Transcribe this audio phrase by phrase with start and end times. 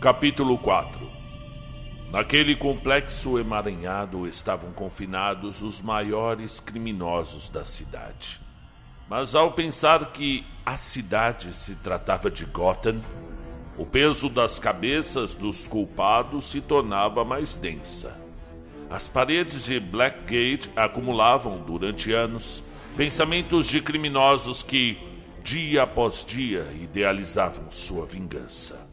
[0.00, 1.10] Capítulo 4
[2.12, 8.40] Naquele complexo emaranhado estavam confinados os maiores criminosos da cidade.
[9.10, 13.02] Mas ao pensar que a cidade se tratava de Gotham,
[13.76, 18.16] o peso das cabeças dos culpados se tornava mais densa.
[18.88, 22.62] As paredes de Blackgate acumulavam durante anos
[22.96, 24.96] pensamentos de criminosos que,
[25.42, 28.87] dia após dia, idealizavam sua vingança.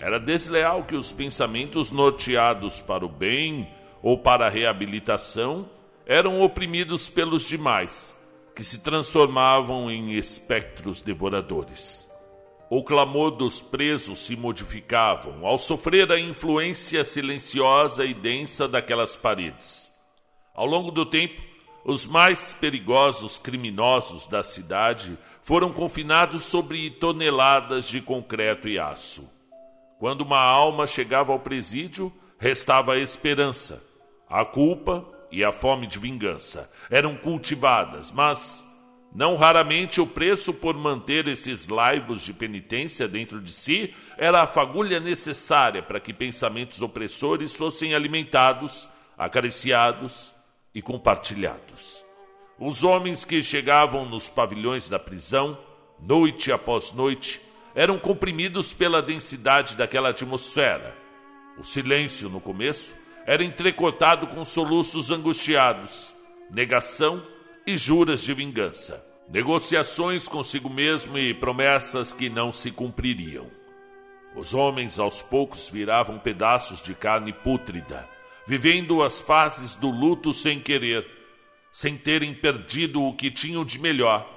[0.00, 3.68] Era desleal que os pensamentos norteados para o bem
[4.00, 5.68] ou para a reabilitação
[6.06, 8.16] eram oprimidos pelos demais,
[8.54, 12.08] que se transformavam em espectros devoradores.
[12.70, 19.88] O clamor dos presos se modificavam ao sofrer a influência silenciosa e densa daquelas paredes.
[20.54, 21.40] Ao longo do tempo,
[21.84, 29.37] os mais perigosos criminosos da cidade foram confinados sobre toneladas de concreto e aço.
[29.98, 33.82] Quando uma alma chegava ao presídio, restava a esperança.
[34.28, 38.64] A culpa e a fome de vingança eram cultivadas, mas
[39.14, 44.46] não raramente o preço por manter esses laivos de penitência dentro de si era a
[44.46, 50.30] fagulha necessária para que pensamentos opressores fossem alimentados, acariciados
[50.74, 52.04] e compartilhados.
[52.58, 55.58] Os homens que chegavam nos pavilhões da prisão,
[55.98, 57.40] noite após noite,
[57.78, 60.96] eram comprimidos pela densidade daquela atmosfera.
[61.56, 62.92] O silêncio, no começo,
[63.24, 66.12] era entrecotado com soluços angustiados,
[66.50, 67.24] negação
[67.64, 73.46] e juras de vingança, negociações consigo mesmo e promessas que não se cumpririam.
[74.34, 78.08] Os homens aos poucos viravam pedaços de carne pútrida,
[78.44, 81.06] vivendo as fases do luto sem querer,
[81.70, 84.28] sem terem perdido o que tinham de melhor,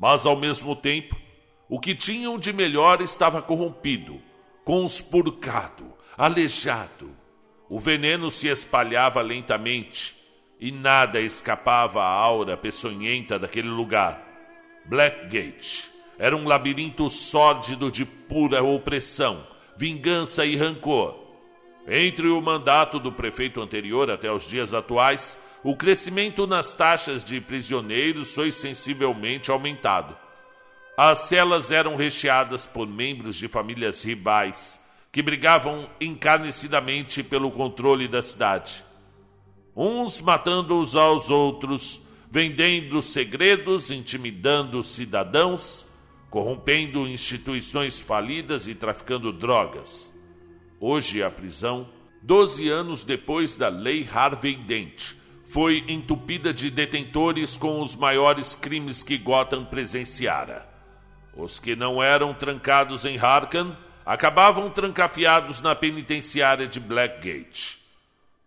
[0.00, 1.27] mas ao mesmo tempo
[1.68, 4.20] o que tinham de melhor estava corrompido,
[4.64, 7.10] conspurcado, aleijado.
[7.68, 10.16] O veneno se espalhava lentamente
[10.58, 14.26] e nada escapava à aura peçonhenta daquele lugar.
[14.86, 21.16] Blackgate era um labirinto sórdido de pura opressão, vingança e rancor.
[21.86, 27.40] Entre o mandato do prefeito anterior até os dias atuais, o crescimento nas taxas de
[27.40, 30.16] prisioneiros foi sensivelmente aumentado.
[31.00, 34.80] As celas eram recheadas por membros de famílias rivais
[35.12, 38.84] que brigavam encarnecidamente pelo controle da cidade.
[39.76, 45.86] Uns matando uns aos outros, vendendo segredos, intimidando cidadãos,
[46.30, 50.12] corrompendo instituições falidas e traficando drogas.
[50.80, 51.88] Hoje a prisão,
[52.20, 55.12] doze anos depois da Lei Harvey Dent,
[55.44, 60.67] foi entupida de detentores com os maiores crimes que Gotham presenciara.
[61.38, 67.78] Os que não eram trancados em Harkan acabavam trancafiados na penitenciária de Blackgate.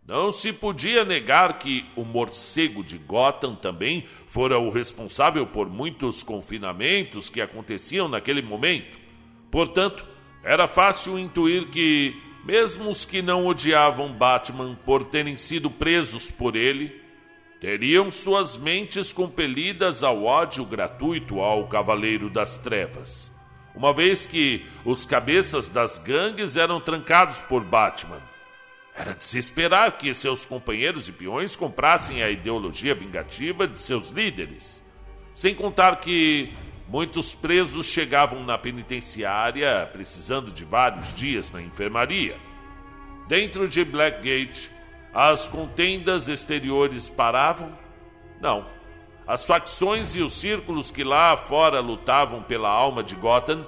[0.06, 6.22] Não se podia negar que o morcego de Gotham também fora o responsável por muitos
[6.22, 9.00] confinamentos que aconteciam naquele momento.
[9.50, 10.06] Portanto,
[10.44, 12.14] era fácil intuir que,
[12.44, 17.01] mesmo os que não odiavam Batman por terem sido presos por ele,
[17.62, 23.32] teriam suas mentes compelidas ao ódio gratuito ao Cavaleiro das Trevas,
[23.76, 28.20] uma vez que os cabeças das gangues eram trancados por Batman.
[28.96, 34.10] Era de se esperar que seus companheiros e peões comprassem a ideologia vingativa de seus
[34.10, 34.84] líderes,
[35.32, 36.52] sem contar que
[36.88, 42.38] muitos presos chegavam na penitenciária precisando de vários dias na enfermaria.
[43.28, 44.81] Dentro de Blackgate,
[45.14, 47.78] as contendas exteriores paravam?
[48.40, 48.66] Não.
[49.28, 53.66] As facções e os círculos que lá fora lutavam pela alma de Gotham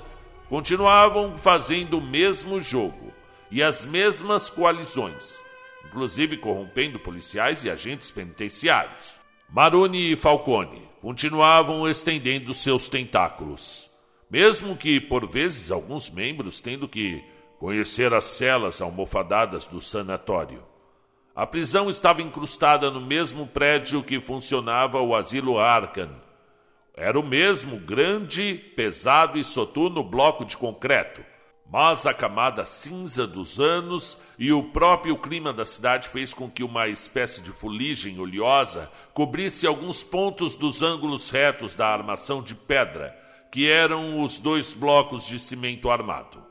[0.49, 3.13] continuavam fazendo o mesmo jogo
[3.51, 5.41] e as mesmas coalizões,
[5.85, 9.13] inclusive corrompendo policiais e agentes penitenciários.
[9.49, 13.89] Maroni e Falcone continuavam estendendo seus tentáculos,
[14.29, 17.23] mesmo que por vezes alguns membros tendo que
[17.59, 20.72] conhecer as celas almofadadas do sanatório.
[21.35, 26.12] A prisão estava incrustada no mesmo prédio que funcionava o asilo Arkan.
[26.95, 31.25] Era o mesmo grande, pesado e soturno bloco de concreto,
[31.68, 36.63] mas a camada cinza dos anos e o próprio clima da cidade fez com que
[36.63, 43.18] uma espécie de fuligem oleosa cobrisse alguns pontos dos ângulos retos da armação de pedra,
[43.51, 46.44] que eram os dois blocos de cimento armado.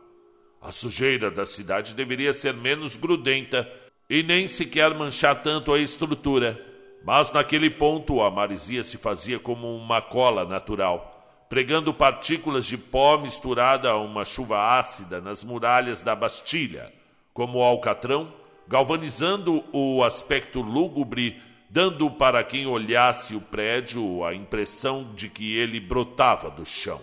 [0.60, 3.70] A sujeira da cidade deveria ser menos grudenta
[4.08, 6.60] e nem sequer manchar tanto a estrutura.
[7.04, 13.18] Mas naquele ponto a marisia se fazia como uma cola natural, pregando partículas de pó
[13.18, 16.92] misturada a uma chuva ácida nas muralhas da Bastilha,
[17.34, 18.32] como o alcatrão,
[18.68, 25.80] galvanizando o aspecto lúgubre, dando para quem olhasse o prédio a impressão de que ele
[25.80, 27.00] brotava do chão.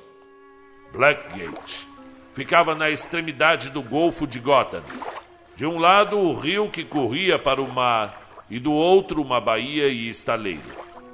[0.91, 1.87] Blackgate
[2.33, 4.83] ficava na extremidade do Golfo de Gotham.
[5.59, 9.89] De um lado, o rio que corria para o mar, e do outro, uma baía
[9.89, 10.63] e estaleiro.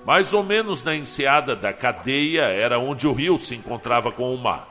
[0.06, 4.38] Mais ou menos na enseada da cadeia era onde o rio se encontrava com o
[4.38, 4.69] mar.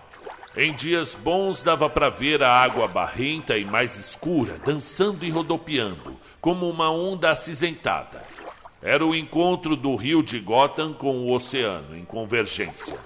[0.56, 6.14] Em dias bons dava para ver a água barrenta e mais escura, dançando e rodopiando,
[6.40, 8.22] como uma onda acinzentada.
[8.80, 12.96] Era o encontro do rio de Gotham com o oceano, em convergência.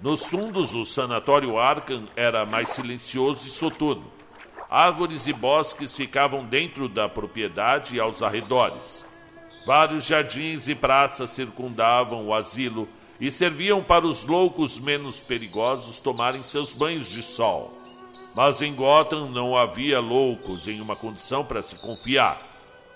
[0.00, 4.21] Nos fundos, o sanatório Arkham era mais silencioso e soturno.
[4.74, 9.04] Árvores e bosques ficavam dentro da propriedade e aos arredores.
[9.66, 12.88] Vários jardins e praças circundavam o asilo
[13.20, 17.70] e serviam para os loucos menos perigosos tomarem seus banhos de sol.
[18.34, 22.34] Mas em Gotham não havia loucos em uma condição para se confiar,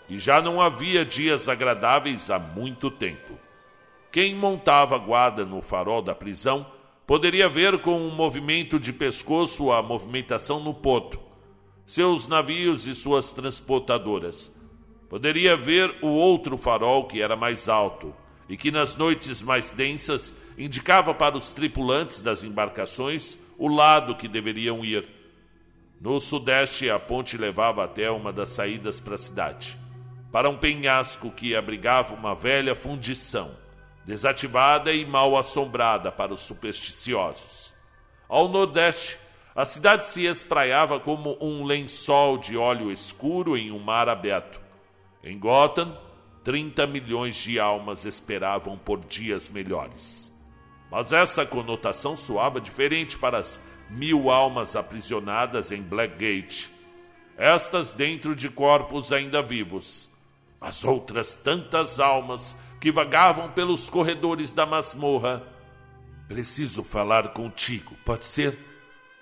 [0.09, 3.39] e já não havia dias agradáveis há muito tempo.
[4.11, 6.65] Quem montava guarda no farol da prisão
[7.07, 11.26] poderia ver com um movimento de pescoço a movimentação no porto,
[11.87, 14.53] seus navios e suas transportadoras.
[15.09, 18.13] Poderia ver o outro farol que era mais alto
[18.49, 24.27] e que nas noites mais densas indicava para os tripulantes das embarcações o lado que
[24.27, 25.09] deveriam ir.
[26.01, 29.79] No sudeste, a ponte levava até uma das saídas para a cidade,
[30.31, 33.51] para um penhasco que abrigava uma velha fundição
[34.05, 37.75] desativada e mal assombrada para os supersticiosos.
[38.29, 39.19] Ao nordeste,
[39.57, 44.61] a cidade se espraiava como um lençol de óleo escuro em um mar aberto.
[45.25, 45.97] Em Gotham,
[46.45, 50.31] 30 milhões de almas esperavam por dias melhores.
[50.91, 53.59] Mas essa conotação soava diferente para as
[53.89, 56.71] mil almas aprisionadas em Blackgate.
[57.39, 60.07] Estas dentro de corpos ainda vivos.
[60.61, 65.43] As outras tantas almas que vagavam pelos corredores da masmorra.
[66.29, 68.76] Preciso falar contigo, pode ser?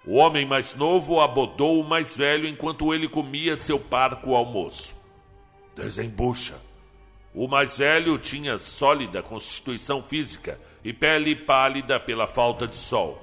[0.06, 4.95] O homem mais novo abordou o mais velho enquanto ele comia seu parco almoço.
[5.75, 6.61] Desembucha.
[7.35, 13.21] O mais velho tinha sólida constituição física e pele pálida pela falta de sol,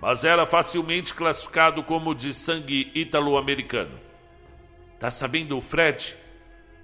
[0.00, 4.00] mas era facilmente classificado como de sangue ítalo-americano.
[4.98, 6.16] Tá sabendo o Fred?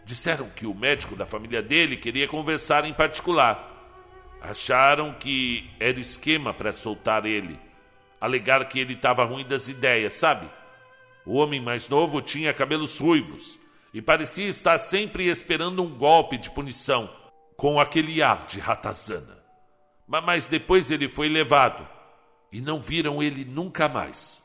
[0.05, 3.65] Disseram que o médico da família dele queria conversar em particular.
[4.41, 7.59] Acharam que era esquema para soltar ele.
[8.21, 10.49] Alegar que ele estava ruim das ideias, sabe?
[11.25, 13.59] O homem mais novo tinha cabelos ruivos
[13.93, 17.11] e parecia estar sempre esperando um golpe de punição,
[17.57, 19.39] com aquele ar de ratazana.
[20.07, 21.87] Mas depois ele foi levado
[22.51, 24.43] e não viram ele nunca mais.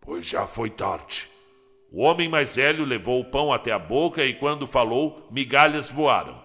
[0.00, 1.28] Pois já foi tarde.
[1.90, 6.40] O homem mais velho levou o pão até a boca e, quando falou, migalhas voaram.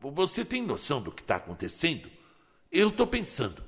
[0.00, 2.08] Você tem noção do que está acontecendo?
[2.70, 3.62] Eu estou pensando.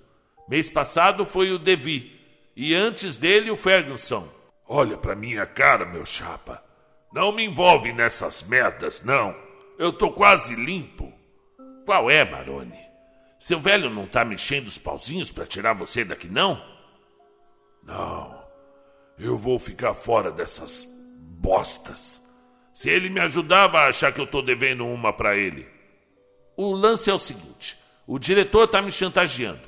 [0.48, 2.15] Mês passado foi o Devi
[2.56, 4.26] e antes dele o Ferguson.
[4.66, 6.64] Olha para minha cara, meu chapa.
[7.12, 9.36] Não me envolve nessas merdas, não.
[9.78, 11.12] Eu tô quase limpo.
[11.84, 12.78] Qual é, Marone?
[13.38, 16.60] Seu velho não tá mexendo os pauzinhos para tirar você daqui, não?
[17.82, 18.42] Não.
[19.18, 20.86] Eu vou ficar fora dessas
[21.18, 22.20] bostas.
[22.72, 25.66] Se ele me ajudar, vai achar que eu tô devendo uma para ele.
[26.56, 29.60] O lance é o seguinte: o diretor tá me chantageando.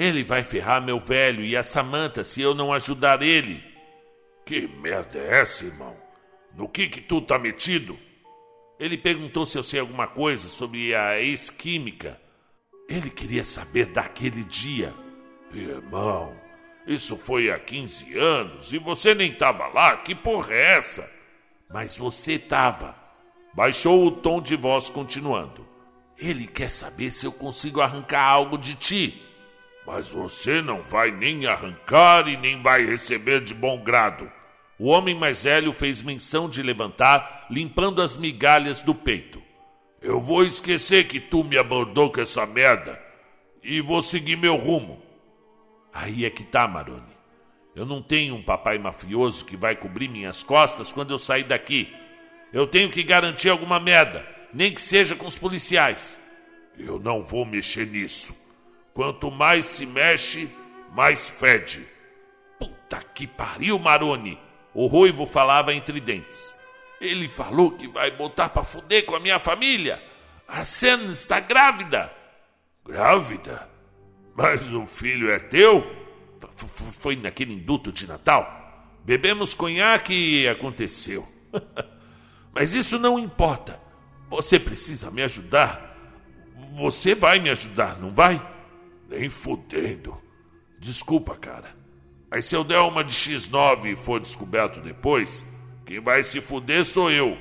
[0.00, 3.62] Ele vai ferrar meu velho e a Samanta se eu não ajudar ele.
[4.46, 5.94] Que merda é essa, irmão?
[6.56, 7.98] No que que tu tá metido?
[8.78, 12.18] Ele perguntou se eu sei alguma coisa sobre a ex-química.
[12.88, 14.94] Ele queria saber daquele dia.
[15.52, 16.34] Irmão,
[16.86, 19.98] isso foi há 15 anos e você nem tava lá?
[19.98, 21.10] Que porra é essa?
[21.68, 22.96] Mas você tava.
[23.52, 25.68] Baixou o tom de voz, continuando.
[26.16, 29.26] Ele quer saber se eu consigo arrancar algo de ti.
[29.92, 34.30] Mas você não vai nem arrancar e nem vai receber de bom grado.
[34.78, 39.42] O homem mais velho fez menção de levantar, limpando as migalhas do peito.
[40.00, 43.02] Eu vou esquecer que tu me abordou com essa merda
[43.64, 45.02] e vou seguir meu rumo.
[45.92, 47.12] Aí é que tá, Maroni.
[47.74, 51.92] Eu não tenho um papai mafioso que vai cobrir minhas costas quando eu sair daqui.
[52.52, 56.16] Eu tenho que garantir alguma merda, nem que seja com os policiais.
[56.78, 58.39] Eu não vou mexer nisso.
[58.94, 60.50] Quanto mais se mexe,
[60.92, 61.86] mais fede.
[62.58, 64.38] Puta que pariu, Maroni!
[64.74, 66.54] O ruivo falava entre dentes.
[67.00, 70.02] Ele falou que vai botar pra fuder com a minha família.
[70.46, 72.12] A Sen está grávida.
[72.84, 73.68] Grávida?
[74.36, 75.84] Mas o filho é teu?
[76.56, 76.66] F
[77.00, 78.58] foi naquele induto de Natal?
[79.04, 81.26] Bebemos conhaque e aconteceu.
[82.52, 83.80] Mas isso não importa.
[84.28, 85.96] Você precisa me ajudar.
[86.74, 88.40] Você vai me ajudar, não vai?
[89.10, 90.16] Nem fudendo.
[90.78, 91.76] Desculpa, cara.
[92.30, 95.44] Mas se eu der uma de X9 e for descoberto depois,
[95.84, 97.36] quem vai se fuder sou eu.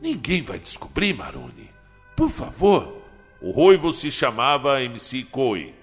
[0.00, 1.70] Ninguém vai descobrir, Maroni.
[2.14, 2.94] Por favor.
[3.40, 5.74] O ruivo se chamava MC Coe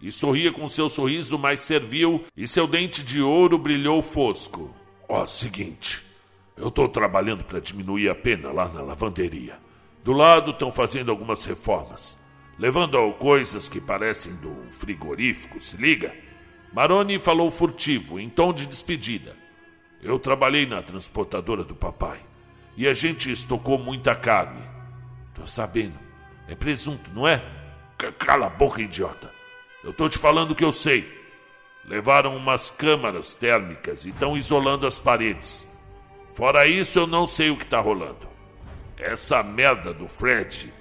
[0.00, 4.74] e sorria com seu sorriso mais servil e seu dente de ouro brilhou fosco.
[5.08, 6.02] Ó, oh, seguinte,
[6.56, 9.58] eu estou trabalhando para diminuir a pena lá na lavanderia.
[10.02, 12.18] Do lado estão fazendo algumas reformas,
[12.58, 16.14] levando ao coisas que parecem do frigorífico, se liga?
[16.72, 19.36] Maroni falou furtivo, em tom de despedida.
[20.02, 22.20] Eu trabalhei na transportadora do papai
[22.76, 24.62] e a gente estocou muita carne.
[25.34, 25.98] Tô sabendo.
[26.48, 27.38] É presunto, não é?
[28.00, 29.30] C Cala a boca, idiota.
[29.84, 31.20] Eu tô te falando o que eu sei.
[31.84, 35.66] Levaram umas câmaras térmicas e estão isolando as paredes.
[36.34, 38.28] Fora isso, eu não sei o que tá rolando.
[38.96, 40.72] Essa merda do Fred.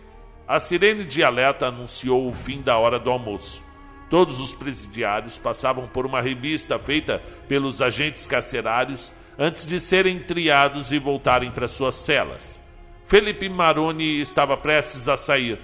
[0.52, 3.64] A sirene de alerta anunciou o fim da hora do almoço.
[4.10, 10.92] Todos os presidiários passavam por uma revista feita pelos agentes carcerários antes de serem triados
[10.92, 12.62] e voltarem para suas celas.
[13.06, 15.58] Felipe Maroni estava prestes a sair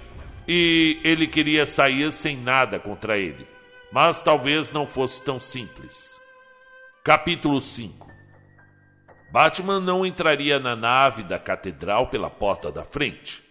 [0.48, 3.46] e ele queria sair sem nada contra ele.
[3.92, 6.18] Mas talvez não fosse tão simples.
[7.04, 8.10] Capítulo 5
[9.30, 13.47] Batman não entraria na nave da catedral pela porta da frente.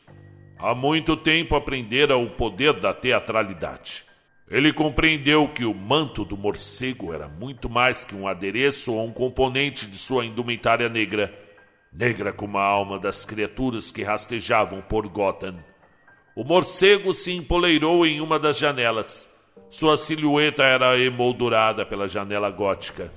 [0.60, 4.04] Há muito tempo aprendera o poder da teatralidade.
[4.50, 9.12] Ele compreendeu que o manto do morcego era muito mais que um adereço ou um
[9.12, 11.32] componente de sua indumentária negra,
[11.94, 15.56] negra como a alma das criaturas que rastejavam por Gotham.
[16.36, 19.30] O morcego se empoleirou em uma das janelas.
[19.70, 23.12] Sua silhueta era emoldurada pela janela gótica.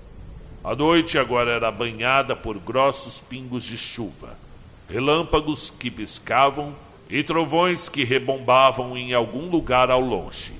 [0.62, 4.36] A noite agora era banhada por grossos pingos de chuva,
[4.90, 6.76] relâmpagos que piscavam
[7.10, 10.52] e trovões que rebombavam em algum lugar ao longe.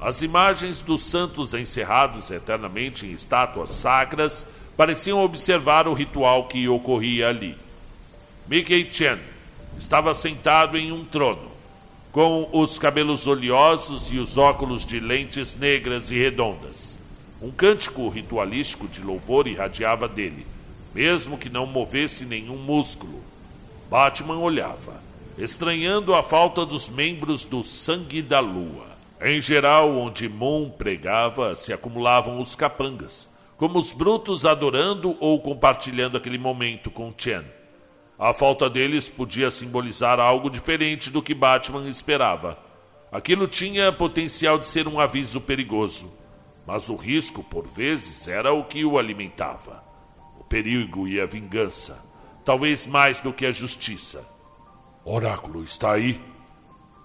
[0.00, 4.46] As imagens dos santos encerrados eternamente em estátuas sacras
[4.76, 7.56] pareciam observar o ritual que ocorria ali.
[8.46, 9.18] Mickey Chen
[9.78, 11.50] estava sentado em um trono,
[12.12, 16.98] com os cabelos oleosos e os óculos de lentes negras e redondas.
[17.40, 20.46] Um cântico ritualístico de louvor irradiava dele,
[20.94, 23.22] mesmo que não movesse nenhum músculo.
[23.88, 25.00] Batman olhava,
[25.42, 28.86] estranhando a falta dos membros do sangue da lua.
[29.22, 36.16] Em geral, onde Moon pregava, se acumulavam os capangas, como os brutos adorando ou compartilhando
[36.16, 37.44] aquele momento com Chen.
[38.18, 42.58] A falta deles podia simbolizar algo diferente do que Batman esperava.
[43.10, 46.12] Aquilo tinha potencial de ser um aviso perigoso,
[46.66, 49.82] mas o risco, por vezes, era o que o alimentava.
[50.38, 51.98] O perigo e a vingança,
[52.44, 54.22] talvez mais do que a justiça.
[55.12, 56.20] Oráculo está aí?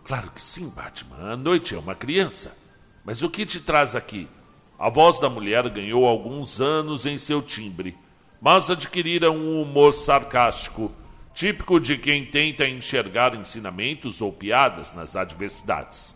[0.03, 1.31] Claro que sim, Batman.
[1.31, 2.55] A noite é uma criança.
[3.03, 4.27] Mas o que te traz aqui?
[4.77, 7.97] A voz da mulher ganhou alguns anos em seu timbre,
[8.39, 10.91] mas adquirira um humor sarcástico
[11.33, 16.15] típico de quem tenta enxergar ensinamentos ou piadas nas adversidades.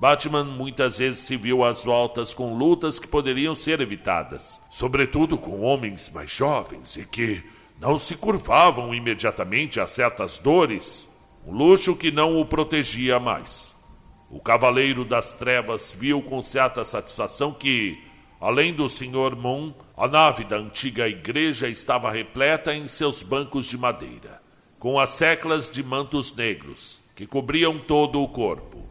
[0.00, 5.60] Batman muitas vezes se viu às voltas com lutas que poderiam ser evitadas, sobretudo com
[5.60, 7.44] homens mais jovens e que
[7.80, 11.11] não se curvavam imediatamente a certas dores,
[11.46, 13.74] um luxo que não o protegia mais.
[14.30, 17.98] O Cavaleiro das Trevas viu com certa satisfação que,
[18.40, 19.36] além do Sr.
[19.36, 24.42] Moon, a nave da antiga igreja estava repleta em seus bancos de madeira
[24.82, 28.84] com as seclas de mantos negros, que cobriam todo o corpo.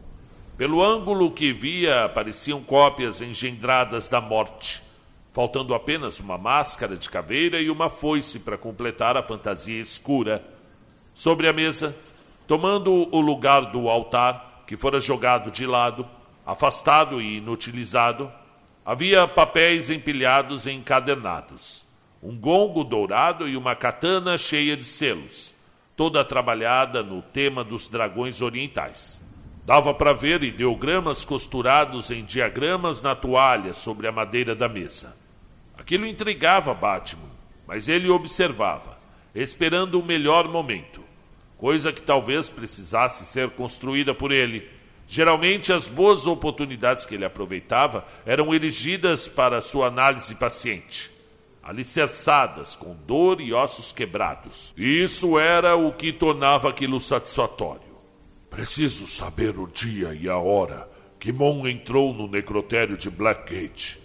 [0.56, 4.82] Pelo ângulo que via, pareciam cópias engendradas da morte,
[5.34, 10.42] faltando apenas uma máscara de caveira e uma foice para completar a fantasia escura.
[11.12, 11.94] Sobre a mesa,
[12.46, 16.06] tomando o lugar do altar, que fora jogado de lado,
[16.44, 18.30] afastado e inutilizado,
[18.84, 21.84] havia papéis empilhados e encadernados,
[22.22, 25.52] um gongo dourado e uma katana cheia de selos
[25.96, 29.20] toda trabalhada no tema dos dragões orientais.
[29.64, 35.16] Dava para ver ideogramas costurados em diagramas na toalha sobre a madeira da mesa.
[35.78, 37.30] Aquilo intrigava Batman,
[37.66, 38.98] mas ele observava,
[39.34, 41.01] esperando o melhor momento,
[41.62, 44.68] coisa que talvez precisasse ser construída por ele.
[45.06, 51.12] Geralmente, as boas oportunidades que ele aproveitava eram erigidas para sua análise paciente
[51.62, 54.74] alicerçadas com dor e ossos quebrados.
[54.76, 57.92] Isso era o que tornava aquilo satisfatório.
[58.50, 60.90] Preciso saber o dia e a hora
[61.20, 64.00] que Mon entrou no necrotério de Blackgate.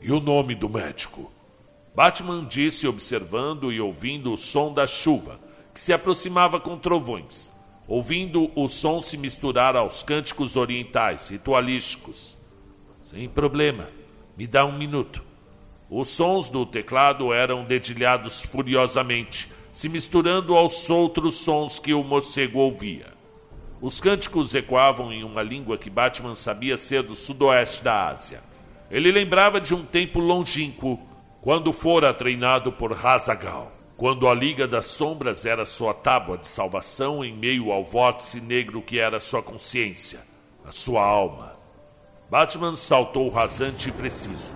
[0.00, 1.32] E o nome do médico?
[1.96, 7.50] Batman disse, observando e ouvindo o som da chuva, que se aproximava com trovões,
[7.86, 12.36] ouvindo o som se misturar aos cânticos orientais, ritualísticos.
[13.04, 13.88] Sem problema,
[14.36, 15.22] me dá um minuto.
[15.88, 22.60] Os sons do teclado eram dedilhados furiosamente, se misturando aos outros sons que o morcego
[22.60, 23.06] ouvia.
[23.80, 28.42] Os cânticos ecoavam em uma língua que Batman sabia ser do sudoeste da Ásia.
[28.90, 31.00] Ele lembrava de um tempo longínquo,
[31.40, 37.22] quando fora treinado por Hazagal, quando a Liga das Sombras era sua tábua de salvação
[37.22, 40.20] em meio ao vórtice negro que era sua consciência,
[40.64, 41.54] a sua alma.
[42.30, 44.54] Batman saltou rasante e preciso.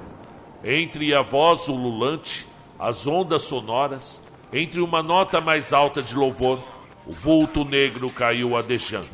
[0.65, 2.47] Entre a voz ululante,
[2.79, 6.59] as ondas sonoras, entre uma nota mais alta de louvor,
[7.07, 9.11] o vulto negro caiu adejando,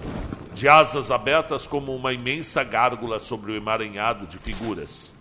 [0.55, 5.13] de asas abertas como uma imensa gárgula sobre o emaranhado de figuras.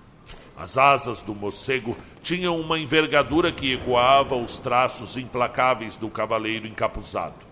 [0.59, 7.47] As asas do morcego tinham uma envergadura que ecoava os traços implacáveis do cavaleiro encapuzado.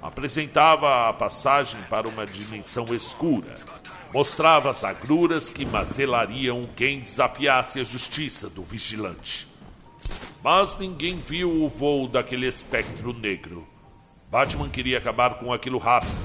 [0.00, 3.56] Apresentava a passagem para uma dimensão escura.
[4.10, 9.46] Mostrava as agruras que mazelariam quem desafiasse a justiça do vigilante.
[10.42, 13.66] Mas ninguém viu o voo daquele espectro negro.
[14.30, 16.16] Batman queria acabar com aquilo rápido.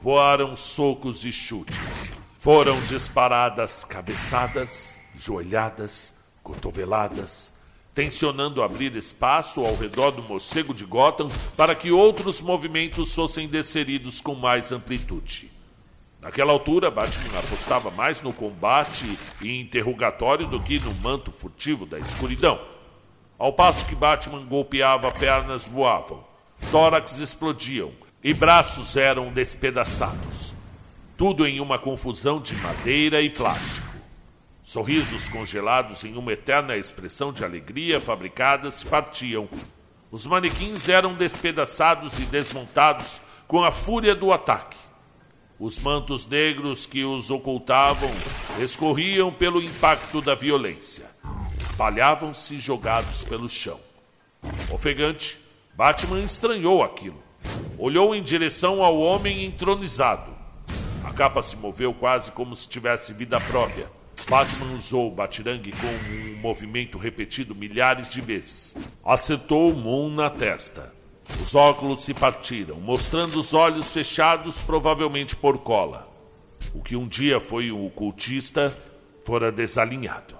[0.00, 2.12] Voaram socos e chutes.
[2.38, 7.52] Foram disparadas cabeçadas joelhadas, cotoveladas,
[7.94, 14.20] tensionando abrir espaço ao redor do morcego de Gotham para que outros movimentos fossem desferidos
[14.20, 15.50] com mais amplitude.
[16.20, 21.98] Naquela altura, Batman apostava mais no combate e interrogatório do que no manto furtivo da
[21.98, 22.60] escuridão.
[23.38, 26.24] Ao passo que Batman golpeava, pernas voavam,
[26.70, 30.54] tórax explodiam e braços eram despedaçados.
[31.16, 33.87] Tudo em uma confusão de madeira e plástico.
[34.68, 39.48] Sorrisos congelados em uma eterna expressão de alegria fabricada se partiam.
[40.10, 44.76] Os manequins eram despedaçados e desmontados com a fúria do ataque.
[45.58, 48.10] Os mantos negros que os ocultavam
[48.58, 51.06] escorriam pelo impacto da violência.
[51.64, 53.80] Espalhavam-se jogados pelo chão.
[54.70, 55.38] Ofegante,
[55.74, 57.22] Batman estranhou aquilo.
[57.78, 60.30] Olhou em direção ao homem entronizado.
[61.02, 63.96] A capa se moveu quase como se tivesse vida própria
[64.28, 68.76] Batman usou o batirangue com um movimento repetido milhares de vezes.
[69.02, 70.92] Acertou Moon na testa.
[71.40, 76.06] Os óculos se partiram, mostrando os olhos fechados, provavelmente por cola.
[76.74, 78.76] O que um dia foi um cultista
[79.24, 80.36] fora desalinhado.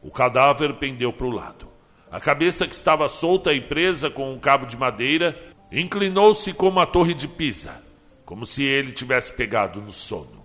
[0.00, 1.66] O cadáver pendeu para o lado.
[2.12, 5.36] A cabeça, que estava solta e presa com um cabo de madeira,
[5.72, 7.82] inclinou-se como a torre de Pisa,
[8.24, 10.37] como se ele tivesse pegado no sono.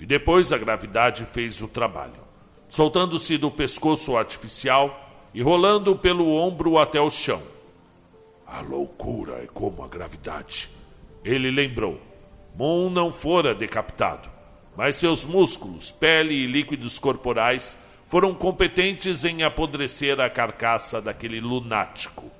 [0.00, 2.20] E depois a gravidade fez o trabalho,
[2.68, 7.42] soltando-se do pescoço artificial e rolando pelo ombro até o chão.
[8.46, 10.70] A loucura é como a gravidade.
[11.24, 12.00] Ele lembrou.
[12.56, 14.28] Moon não fora decapitado,
[14.76, 22.30] mas seus músculos, pele e líquidos corporais foram competentes em apodrecer a carcaça daquele lunático.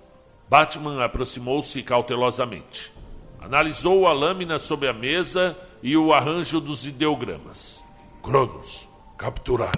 [0.48, 2.90] Batman aproximou-se cautelosamente.
[3.38, 7.82] Analisou a lâmina sobre a mesa e o arranjo dos ideogramas.
[8.22, 9.72] Cronos, capturado.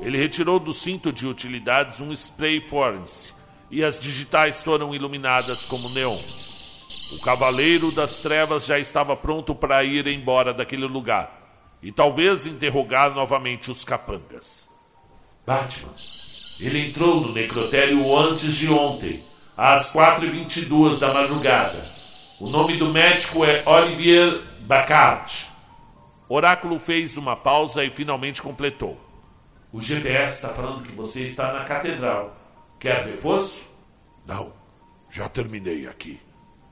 [0.00, 3.32] Ele retirou do cinto de utilidades um spray forense
[3.70, 6.20] e as digitais foram iluminadas como neon.
[7.12, 11.36] O Cavaleiro das Trevas já estava pronto para ir embora daquele lugar
[11.82, 14.68] e talvez interrogar novamente os capangas.
[15.46, 15.94] Batman,
[16.58, 19.22] ele entrou no necrotério antes de ontem,
[19.56, 21.90] às 4h22 da madrugada.
[22.40, 25.46] O nome do médico é Olivier Bacard.
[26.28, 29.00] Oráculo fez uma pausa e finalmente completou.
[29.72, 32.36] O GPS está falando que você está na catedral.
[32.76, 33.64] Quer reforço?
[34.26, 34.52] Não,
[35.08, 36.20] já terminei aqui.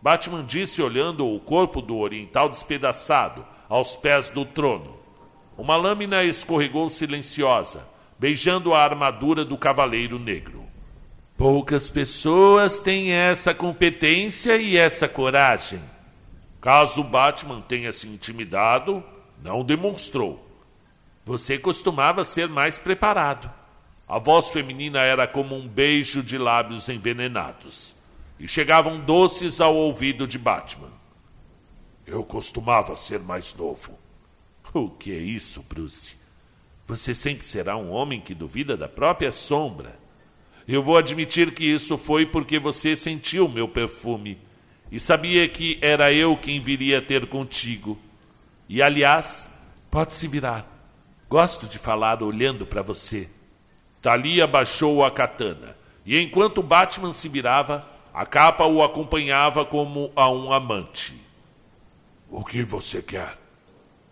[0.02, 4.98] Batman disse olhando o corpo do oriental despedaçado aos pés do trono.
[5.56, 7.86] Uma lâmina escorregou silenciosa,
[8.18, 10.64] beijando a armadura do cavaleiro negro.
[11.36, 15.93] Poucas pessoas têm essa competência e essa coragem.
[16.64, 19.04] Caso Batman tenha se intimidado,
[19.42, 20.48] não demonstrou.
[21.22, 23.52] Você costumava ser mais preparado.
[24.08, 27.94] A voz feminina era como um beijo de lábios envenenados
[28.40, 30.88] e chegavam doces ao ouvido de Batman.
[32.06, 33.98] Eu costumava ser mais novo.
[34.72, 36.16] O que é isso, Bruce?
[36.86, 39.98] Você sempre será um homem que duvida da própria sombra.
[40.66, 44.38] Eu vou admitir que isso foi porque você sentiu meu perfume
[44.94, 47.98] e sabia que era eu quem viria ter contigo.
[48.68, 49.50] E aliás,
[49.90, 50.64] pode se virar.
[51.28, 53.28] Gosto de falar olhando para você.
[54.00, 55.76] Talia baixou a katana,
[56.06, 61.20] e enquanto Batman se virava, a capa o acompanhava como a um amante.
[62.30, 63.36] O que você quer?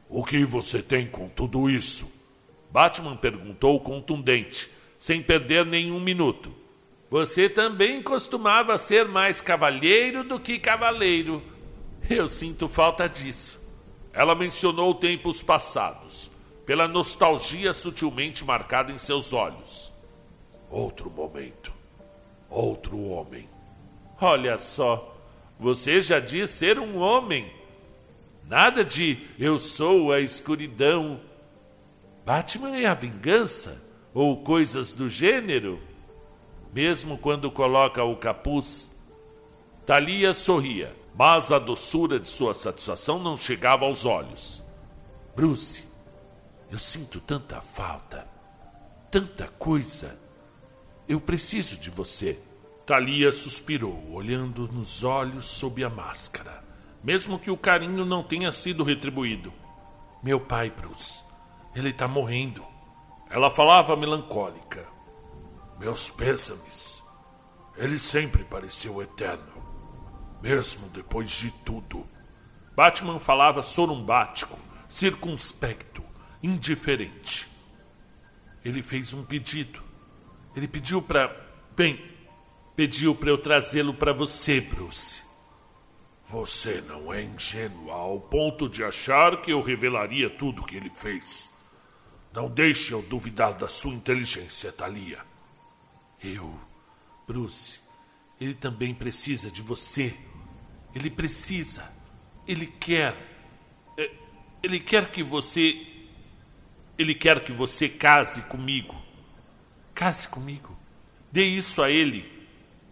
[0.09, 2.11] O que você tem com tudo isso?
[2.73, 4.69] Batman perguntou contundente,
[4.99, 6.53] sem perder nenhum minuto.
[7.13, 11.43] Você também costumava ser mais cavalheiro do que cavaleiro.
[12.09, 13.61] Eu sinto falta disso.
[14.15, 16.31] Ela mencionou tempos passados,
[16.65, 19.93] pela nostalgia sutilmente marcada em seus olhos.
[20.71, 21.71] Outro momento.
[22.49, 23.47] Outro homem.
[24.19, 25.15] Olha só,
[25.61, 27.53] você já diz ser um homem.
[28.49, 31.21] Nada de eu sou a escuridão.
[32.25, 35.92] Batman é a vingança ou coisas do gênero?
[36.73, 38.91] Mesmo quando coloca o capuz,
[39.85, 44.63] Talia sorria, mas a doçura de sua satisfação não chegava aos olhos.
[45.37, 45.85] Bruce,
[46.71, 48.27] eu sinto tanta falta,
[49.11, 50.19] tanta coisa.
[51.07, 52.39] Eu preciso de você.
[52.87, 56.65] Talia suspirou, olhando nos olhos sob a máscara,
[57.05, 59.53] mesmo que o carinho não tenha sido retribuído.
[60.23, 61.23] Meu pai, Bruce,
[61.75, 62.65] ele está morrendo.
[63.29, 64.87] Ela falava melancólica.
[65.83, 67.03] Meus pêsames.
[67.77, 72.07] Ele sempre pareceu eterno, mesmo depois de tudo.
[72.77, 74.57] Batman falava sorumbático,
[74.89, 76.01] circunspecto,
[76.41, 77.49] indiferente.
[78.65, 79.83] Ele fez um pedido.
[80.55, 81.35] Ele pediu para.
[81.75, 82.01] Bem,
[82.77, 85.25] pediu para eu trazê-lo para você, Bruce.
[86.29, 90.91] Você não é ingênua ao ponto de achar que eu revelaria tudo o que ele
[90.91, 91.51] fez.
[92.33, 95.32] Não deixe eu duvidar da sua inteligência, Thalia.
[96.23, 96.59] Eu,
[97.27, 97.81] Bruce,
[98.41, 100.15] ele também precisa de você.
[100.95, 101.91] Ele precisa.
[102.47, 103.15] Ele quer.
[103.97, 104.11] É,
[104.63, 105.87] ele quer que você.
[106.99, 108.95] Ele quer que você case comigo.
[109.95, 110.77] Case comigo.
[111.31, 112.31] Dê isso a ele.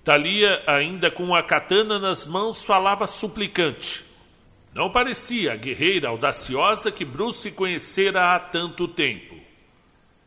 [0.03, 4.05] Thalia, ainda com a katana nas mãos, falava suplicante.
[4.73, 9.37] Não parecia a guerreira audaciosa que Bruce conhecera há tanto tempo.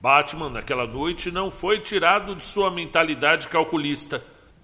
[0.04, 4.22] Batman, naquela noite, não foi tirado de sua mentalidade calculista,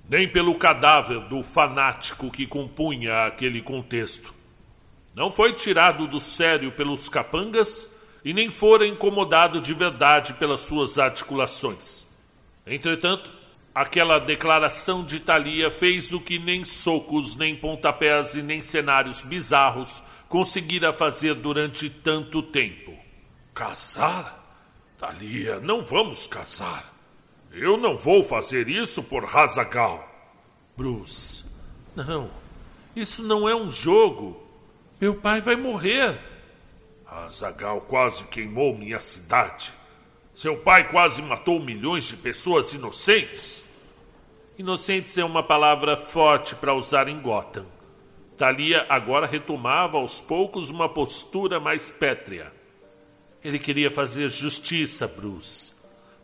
[0.10, 4.34] nem pelo cadáver do fanático que compunha aquele contexto.
[5.16, 7.90] Não foi tirado do sério pelos capangas
[8.26, 12.06] e nem fora incomodado de verdade pelas suas articulações.
[12.68, 13.40] Entretanto,
[13.74, 20.02] Aquela declaração de Thalia fez o que nem socos, nem pontapés e nem cenários bizarros
[20.28, 22.94] conseguira fazer durante tanto tempo.
[23.54, 24.39] Casar?
[25.00, 26.94] Thalia, não vamos casar.
[27.54, 30.06] Eu não vou fazer isso por Razagal.
[30.76, 31.46] Bruce,
[31.96, 32.30] não.
[32.94, 34.46] Isso não é um jogo.
[35.00, 36.20] Meu pai vai morrer.
[37.06, 39.72] Razagal quase queimou minha cidade.
[40.36, 43.64] Seu pai quase matou milhões de pessoas inocentes.
[44.58, 47.66] Inocentes é uma palavra forte para usar em Gotham.
[48.38, 52.59] Thalia agora retomava aos poucos uma postura mais pétrea.
[53.44, 55.74] Ele queria fazer justiça, Bruce.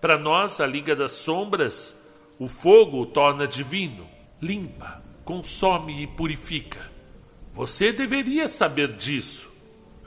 [0.01, 1.95] Para nós, a Liga das Sombras,
[2.37, 4.07] o fogo o torna divino,
[4.41, 6.91] limpa, consome e purifica.
[7.53, 9.49] Você deveria saber disso.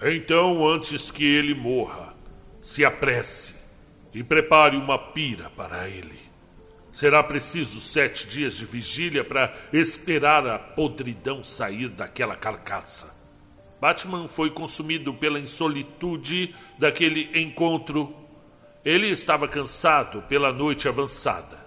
[0.03, 2.15] Então, antes que ele morra,
[2.61, 3.55] se apresse
[4.13, 6.19] e prepare uma pira para ele.
[6.93, 13.18] Será preciso sete dias de vigília para esperar a podridão sair daquela carcaça.
[13.81, 18.15] Batman foi consumido pela insolitude daquele encontro.
[18.85, 21.65] Ele estava cansado pela noite avançada,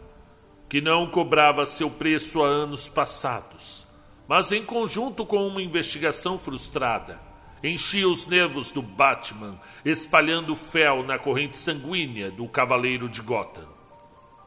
[0.68, 3.88] que não cobrava seu preço há anos passados,
[4.28, 7.20] mas em conjunto com uma investigação frustrada,
[7.64, 13.68] enchia os nervos do Batman, espalhando fel na corrente sanguínea do Cavaleiro de Gotham.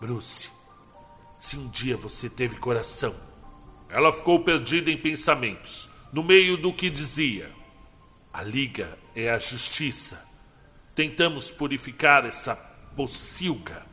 [0.01, 0.51] Bruce,
[1.39, 3.15] se um dia você teve coração.
[3.89, 7.51] Ela ficou perdida em pensamentos, no meio do que dizia.
[8.33, 10.25] A liga é a justiça.
[10.95, 12.55] Tentamos purificar essa
[12.97, 13.85] pocilga,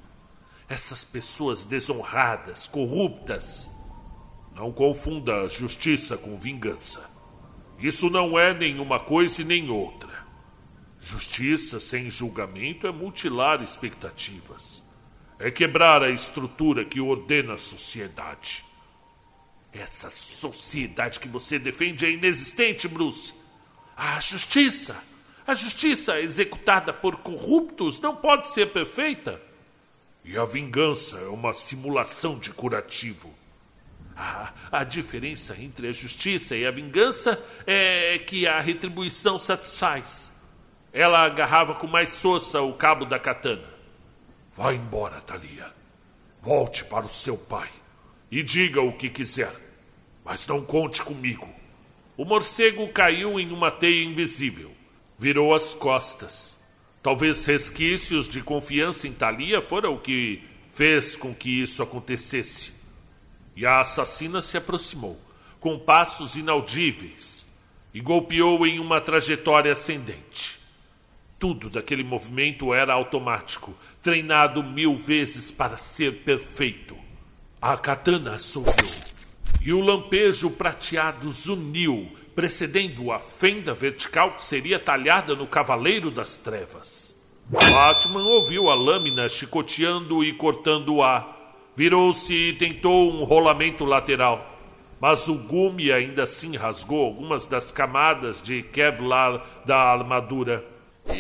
[0.70, 3.70] essas pessoas desonradas, corruptas.
[4.54, 7.10] Não confunda justiça com vingança.
[7.80, 10.26] Isso não é nenhuma coisa e nem outra.
[11.00, 14.82] Justiça sem julgamento é mutilar expectativas
[15.42, 18.64] é quebrar a estrutura que ordena a sociedade.
[19.74, 23.34] Essa sociedade que você defende é inexistente, Bruce.
[23.96, 25.02] A justiça,
[25.48, 29.42] a justiça executada por corruptos não pode ser perfeita.
[30.26, 33.34] E a vingança é uma simulação de curativo.
[34.16, 40.32] A, a diferença entre a justiça e a vingança é que a retribuição satisfaz.
[40.92, 43.72] Ela agarrava com mais força o cabo da katana.
[44.56, 45.74] Vá embora, Thalia.
[46.42, 47.81] Volte para o seu pai
[48.32, 49.54] e diga o que quiser,
[50.24, 51.50] mas não conte comigo.
[52.16, 54.72] O morcego caiu em uma teia invisível.
[55.20, 56.58] Virou as costas.
[57.04, 60.42] Talvez resquícios de confiança em Thalia fora o que
[60.72, 62.74] fez com que isso acontecesse.
[63.56, 65.20] E a assassina se aproximou,
[65.60, 67.46] com passos inaudíveis,
[67.94, 70.60] e golpeou em uma trajetória ascendente.
[71.38, 76.96] Tudo daquele movimento era automático, treinado mil vezes para ser perfeito.
[77.62, 78.90] A katana assoviou,
[79.62, 86.36] e o lampejo prateado zuniu, precedendo a fenda vertical que seria talhada no Cavaleiro das
[86.38, 87.16] Trevas.
[87.48, 91.56] Batman ouviu a lâmina chicoteando e cortando o ar.
[91.76, 94.60] Virou-se e tentou um rolamento lateral.
[95.00, 100.66] Mas o gume ainda assim rasgou algumas das camadas de Kevlar da armadura.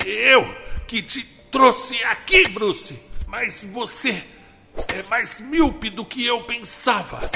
[0.06, 0.43] Eu
[0.88, 2.97] que te trouxe aqui, Bruce!
[3.27, 4.23] Mas você
[4.88, 7.30] é mais míope do que eu pensava.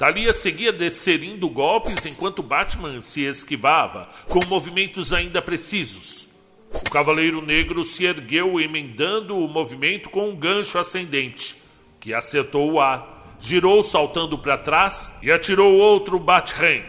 [0.00, 6.26] Talia seguia descerindo golpes enquanto Batman se esquivava, com movimentos ainda precisos.
[6.72, 11.54] O Cavaleiro Negro se ergueu emendando o movimento com um gancho ascendente,
[12.00, 16.86] que acertou o ar, girou saltando para trás e atirou outro Bat-Rank.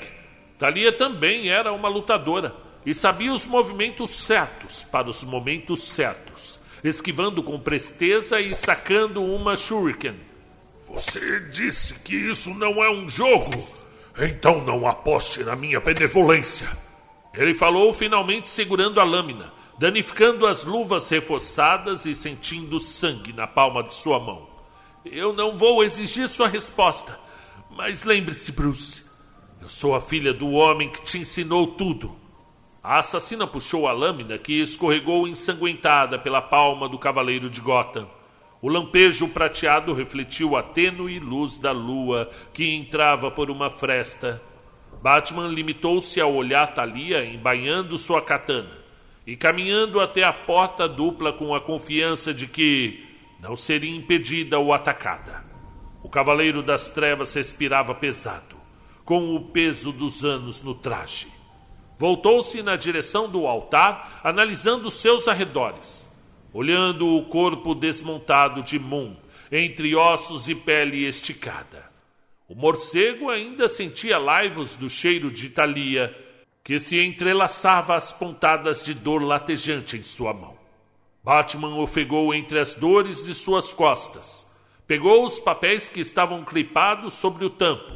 [0.57, 7.43] Talia também era uma lutadora e sabia os movimentos certos para os momentos certos, esquivando
[7.43, 10.15] com presteza e sacando uma Shuriken.
[10.87, 13.51] Você disse que isso não é um jogo?
[14.17, 16.69] Então não aposte na minha benevolência.
[17.33, 23.81] Ele falou finalmente segurando a lâmina danificando as luvas reforçadas e sentindo sangue na palma
[23.81, 24.47] de sua mão.
[25.03, 27.19] Eu não vou exigir sua resposta,
[27.71, 29.03] mas lembre-se, Bruce,
[29.59, 32.15] eu sou a filha do homem que te ensinou tudo.
[32.83, 38.09] A assassina puxou a lâmina que escorregou ensanguentada pela palma do cavaleiro de Gotham.
[38.59, 44.41] O lampejo prateado refletiu a tênue luz da lua que entrava por uma fresta.
[44.99, 48.79] Batman limitou-se a olhar Talia embainhando sua katana
[49.27, 53.05] e caminhando até a porta dupla com a confiança de que
[53.39, 55.43] não seria impedida ou atacada.
[56.03, 58.55] O Cavaleiro das Trevas respirava pesado,
[59.05, 61.40] com o peso dos anos no traje.
[62.01, 66.09] Voltou-se na direção do altar, analisando seus arredores,
[66.51, 69.15] olhando o corpo desmontado de Moon,
[69.51, 71.91] entre ossos e pele esticada.
[72.49, 76.11] O morcego ainda sentia laivos do cheiro de Thalia
[76.63, 80.57] que se entrelaçava as pontadas de dor latejante em sua mão.
[81.23, 84.51] Batman ofegou entre as dores de suas costas.
[84.87, 87.93] Pegou os papéis que estavam clipados sobre o tampo.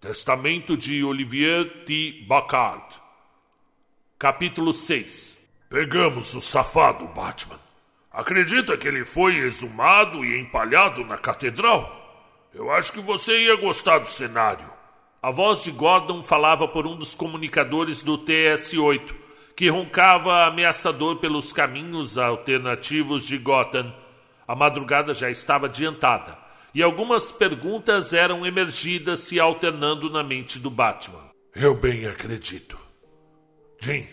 [0.00, 2.24] Testamento de Olivier T.
[2.26, 3.06] Bacard.
[4.20, 5.38] Capítulo 6
[5.70, 7.54] Pegamos o safado, Batman.
[8.10, 12.50] Acredita que ele foi exumado e empalhado na catedral?
[12.52, 14.68] Eu acho que você ia gostar do cenário.
[15.22, 19.14] A voz de Gordon falava por um dos comunicadores do TS-8,
[19.54, 23.94] que roncava ameaçador pelos caminhos alternativos de Gotham.
[24.48, 26.36] A madrugada já estava adiantada,
[26.74, 31.30] e algumas perguntas eram emergidas se alternando na mente do Batman.
[31.54, 32.87] Eu bem acredito.
[33.80, 34.08] Jim,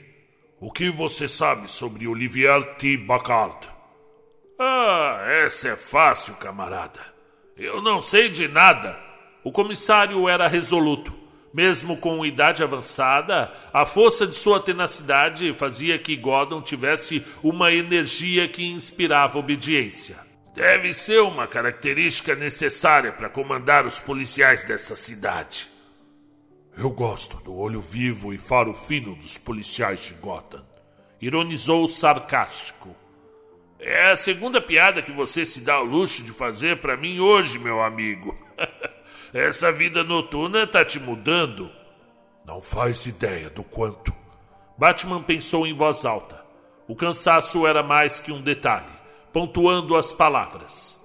[0.60, 2.98] o que você sabe sobre Olivier T.
[2.98, 3.68] Bacard?
[4.60, 7.00] Ah, essa é fácil, camarada.
[7.58, 8.98] Eu não sei de nada.
[9.44, 11.14] O comissário era resoluto.
[11.52, 18.48] Mesmo com idade avançada, a força de sua tenacidade fazia que Gordon tivesse uma energia
[18.48, 20.18] que inspirava obediência.
[20.54, 25.75] Deve ser uma característica necessária para comandar os policiais dessa cidade.
[26.78, 30.66] Eu gosto do olho vivo e faro fino dos policiais de Gotham.
[31.22, 32.94] Ironizou sarcástico.
[33.80, 37.58] É a segunda piada que você se dá o luxo de fazer para mim hoje,
[37.58, 38.38] meu amigo.
[39.34, 41.72] Essa vida noturna tá te mudando.
[42.46, 44.14] Não faz ideia do quanto.
[44.78, 46.44] Batman pensou em voz alta.
[46.90, 48.92] O cansaço era mais que um detalhe,
[49.32, 51.02] pontuando as palavras.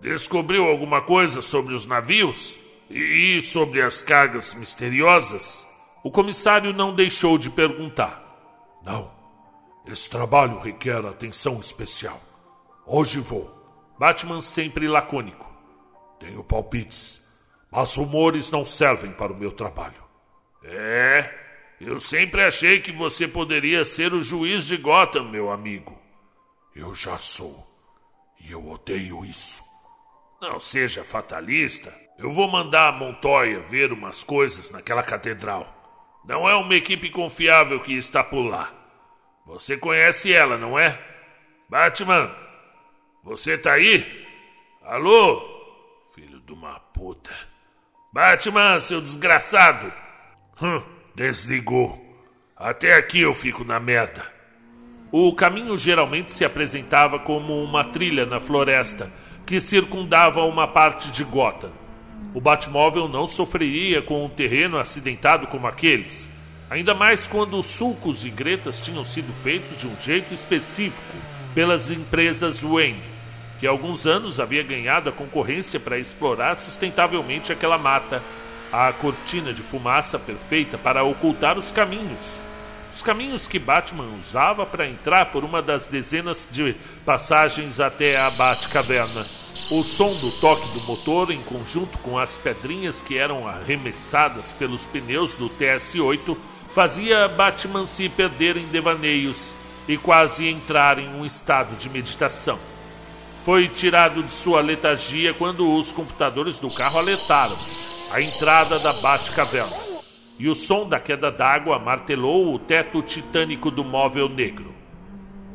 [0.00, 2.59] Descobriu alguma coisa sobre os navios?
[2.90, 5.66] E sobre as cargas misteriosas?
[6.02, 8.20] O comissário não deixou de perguntar.
[8.82, 9.10] Não.
[9.86, 12.20] Esse trabalho requer atenção especial.
[12.84, 13.50] Hoje vou.
[13.98, 15.48] Batman sempre lacônico.
[16.18, 17.20] Tenho palpites
[17.70, 20.02] mas rumores não servem para o meu trabalho.
[20.64, 21.32] É,
[21.80, 25.96] eu sempre achei que você poderia ser o juiz de Gotham, meu amigo.
[26.74, 27.66] Eu já sou.
[28.40, 29.62] E eu odeio isso.
[30.40, 31.94] Não seja fatalista.
[32.20, 35.66] Eu vou mandar a Montoya ver umas coisas naquela catedral.
[36.22, 38.70] Não é uma equipe confiável que está por lá.
[39.46, 41.00] Você conhece ela, não é?
[41.66, 42.30] Batman,
[43.24, 44.06] você tá aí?
[44.84, 45.40] Alô?
[46.14, 47.30] Filho de uma puta.
[48.12, 49.90] Batman, seu desgraçado!
[50.60, 50.82] Hum,
[51.14, 51.98] desligou.
[52.54, 54.30] Até aqui eu fico na merda.
[55.10, 59.10] O caminho geralmente se apresentava como uma trilha na floresta
[59.46, 61.79] que circundava uma parte de Gotham.
[62.32, 66.28] O Batmóvel não sofreria com um terreno acidentado como aqueles,
[66.70, 71.16] ainda mais quando os sulcos e gretas tinham sido feitos de um jeito específico
[71.56, 73.02] pelas empresas Wayne,
[73.58, 78.22] que há alguns anos havia ganhado a concorrência para explorar sustentavelmente aquela mata,
[78.72, 82.40] a cortina de fumaça perfeita para ocultar os caminhos.
[82.94, 88.30] Os caminhos que Batman usava para entrar por uma das dezenas de passagens até a
[88.30, 89.26] Batcaverna.
[89.68, 94.84] O som do toque do motor, em conjunto com as pedrinhas que eram arremessadas pelos
[94.86, 96.36] pneus do TS-8,
[96.68, 99.52] fazia Batman se perder em devaneios
[99.88, 102.58] e quase entrar em um estado de meditação.
[103.44, 107.58] Foi tirado de sua letargia quando os computadores do carro alertaram
[108.10, 109.90] a entrada da Batcaverna
[110.38, 114.74] e o som da queda d'água martelou o teto titânico do móvel negro.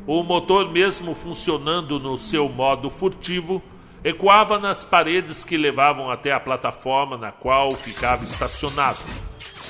[0.06, 3.60] O motor, mesmo funcionando no seu modo furtivo,
[4.08, 9.00] ecoava nas paredes que levavam até a plataforma na qual ficava estacionado.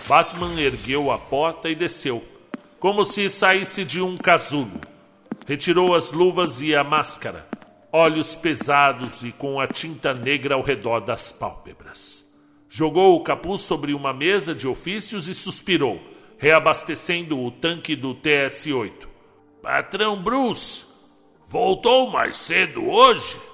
[0.06, 2.22] Batman ergueu a porta e desceu,
[2.78, 4.78] como se saísse de um casulo.
[5.46, 7.48] Retirou as luvas e a máscara,
[7.90, 12.22] olhos pesados e com a tinta negra ao redor das pálpebras.
[12.68, 15.98] Jogou o capuz sobre uma mesa de ofícios e suspirou,
[16.36, 19.08] reabastecendo o tanque do TS-8.
[19.62, 20.84] Patrão Bruce,
[21.48, 23.45] voltou mais cedo hoje?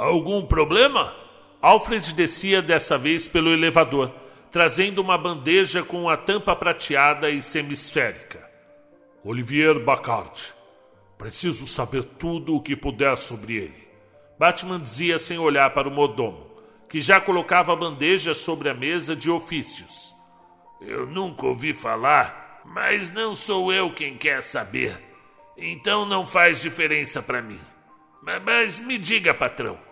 [0.00, 1.14] Algum problema?
[1.60, 4.10] Alfred descia dessa vez pelo elevador,
[4.50, 8.48] trazendo uma bandeja com a tampa prateada e semisférica.
[9.22, 10.54] Olivier Bacard,
[11.18, 13.88] preciso saber tudo o que puder sobre ele.
[14.38, 16.50] Batman dizia sem olhar para o modomo,
[16.88, 20.14] que já colocava a bandeja sobre a mesa de ofícios.
[20.80, 24.98] Eu nunca ouvi falar, mas não sou eu quem quer saber.
[25.58, 27.60] Então não faz diferença para mim.
[28.22, 29.89] Mas me diga, patrão,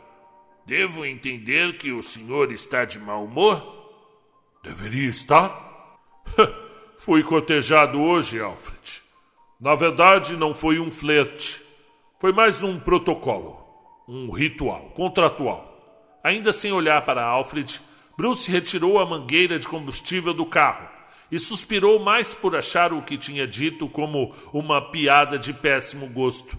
[0.68, 3.88] Devo entender que o senhor está de mau humor?
[4.62, 5.96] Deveria estar?
[6.98, 9.02] Fui cotejado hoje, Alfred.
[9.58, 11.58] Na verdade, não foi um flerte.
[12.20, 13.64] Foi mais um protocolo.
[14.06, 16.20] Um ritual, contratual.
[16.22, 17.80] Ainda sem olhar para Alfred,
[18.14, 20.86] Bruce retirou a mangueira de combustível do carro
[21.32, 26.58] e suspirou mais por achar o que tinha dito como uma piada de péssimo gosto.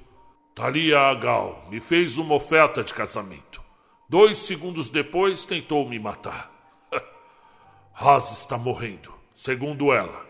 [0.55, 3.48] Talia Agal me fez uma oferta de casamento.
[4.09, 6.51] Dois segundos depois tentou me matar.
[7.93, 10.25] Haas está morrendo, segundo ela.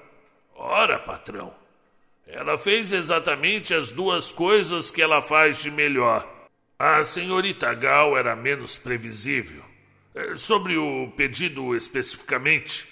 [0.53, 1.53] Ora, patrão,
[2.27, 6.27] ela fez exatamente as duas coisas que ela faz de melhor.
[6.77, 9.63] A senhorita Gal era menos previsível.
[10.13, 12.85] É, sobre o pedido especificamente,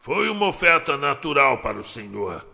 [0.00, 2.46] foi uma oferta natural para o senhor.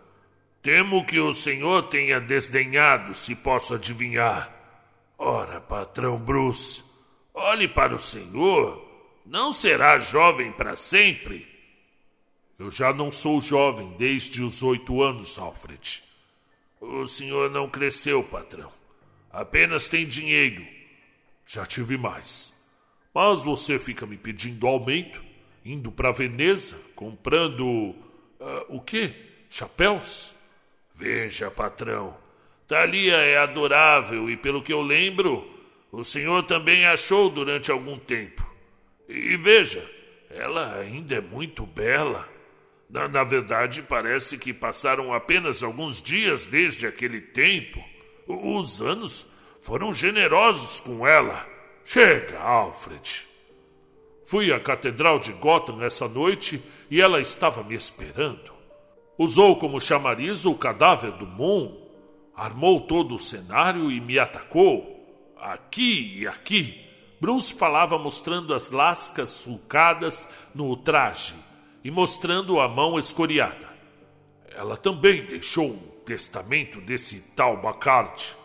[0.61, 4.53] Temo que o senhor tenha desdenhado, se posso adivinhar.
[5.16, 6.83] Ora, patrão Bruce,
[7.35, 8.87] Olhe para o Senhor,
[9.25, 11.47] não será jovem para sempre.
[12.59, 16.03] Eu já não sou jovem desde os oito anos, Alfred.
[16.81, 18.73] O senhor não cresceu, patrão.
[19.31, 20.66] Apenas tem dinheiro.
[21.47, 22.53] Já tive mais.
[23.14, 25.23] Mas você fica me pedindo aumento,
[25.64, 27.64] indo para Veneza, comprando.
[27.68, 27.97] Uh,
[28.68, 29.14] o quê?
[29.49, 30.35] Chapéus?
[30.95, 32.16] Veja, patrão.
[32.66, 35.49] Thalia é adorável e, pelo que eu lembro,
[35.93, 38.43] o senhor também achou durante algum tempo.
[39.07, 39.87] E veja,
[40.31, 42.27] ela ainda é muito bela.
[42.89, 47.79] Na, na, verdade, parece que passaram apenas alguns dias desde aquele tempo.
[48.27, 49.27] Os anos
[49.61, 51.47] foram generosos com ela.
[51.85, 53.27] Chega, Alfred.
[54.25, 58.51] Fui à Catedral de Gotham essa noite e ela estava me esperando.
[59.19, 61.77] Usou como chamariz o cadáver do Moon,
[62.35, 65.02] armou todo o cenário e me atacou.
[65.43, 66.87] Aqui e aqui.
[67.21, 71.35] Bruce falava mostrando as lascas sulcadas no traje
[71.83, 73.69] e mostrando a mão escoriada.
[74.55, 78.37] Ela também deixou um testamento desse tal Bacard.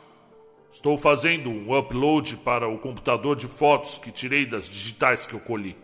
[0.72, 5.40] Estou fazendo um upload para o computador de fotos que tirei das digitais que eu
[5.40, 5.78] colhi.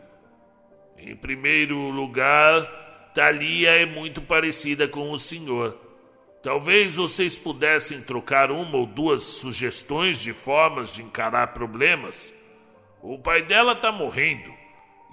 [0.98, 5.78] Em primeiro lugar, Thalia é muito parecida com o senhor.
[6.44, 12.34] Talvez vocês pudessem trocar uma ou duas sugestões de formas de encarar problemas.
[13.02, 14.54] O pai dela está morrendo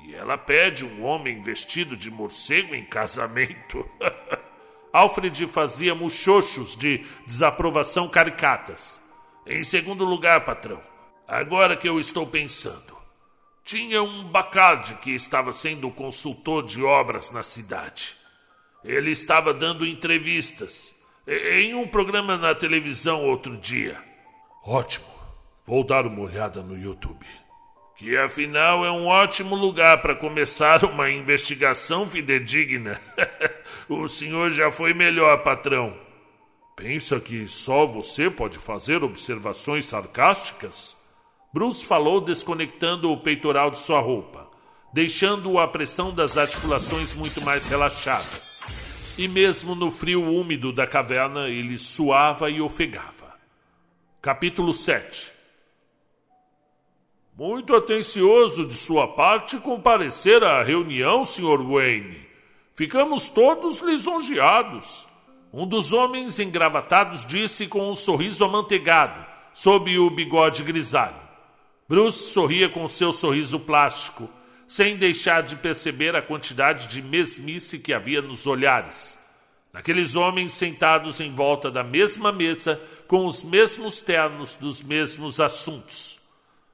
[0.04, 3.88] e ela pede um homem vestido de morcego em casamento.
[4.92, 9.00] Alfred fazia muxoxos de desaprovação caricatas.
[9.46, 10.82] Em segundo lugar, patrão,
[11.28, 12.98] agora que eu estou pensando,
[13.64, 18.16] tinha um Bacardi que estava sendo consultor de obras na cidade.
[18.82, 23.96] Ele estava dando entrevistas em um programa na televisão outro dia.
[24.64, 25.06] Ótimo.
[25.66, 27.26] Vou dar uma olhada no YouTube.
[27.96, 33.00] Que afinal é um ótimo lugar para começar uma investigação fidedigna.
[33.88, 35.94] o senhor já foi melhor, patrão.
[36.74, 40.96] Pensa que só você pode fazer observações sarcásticas?
[41.52, 44.48] Bruce falou desconectando o peitoral de sua roupa,
[44.94, 48.49] deixando-o à pressão das articulações muito mais relaxadas.
[49.20, 53.38] E mesmo no frio úmido da caverna, ele suava e ofegava.
[54.22, 55.30] Capítulo 7
[57.36, 61.60] Muito atencioso de sua parte comparecer à reunião, Sr.
[61.62, 62.26] Wayne.
[62.74, 65.06] Ficamos todos lisonjeados.
[65.52, 71.20] Um dos homens engravatados disse com um sorriso amanteigado, sob o bigode grisalho.
[71.86, 74.30] Bruce sorria com seu sorriso plástico,
[74.70, 79.18] sem deixar de perceber a quantidade de mesmice que havia nos olhares.
[79.72, 86.20] Naqueles homens sentados em volta da mesma mesa, com os mesmos ternos dos mesmos assuntos.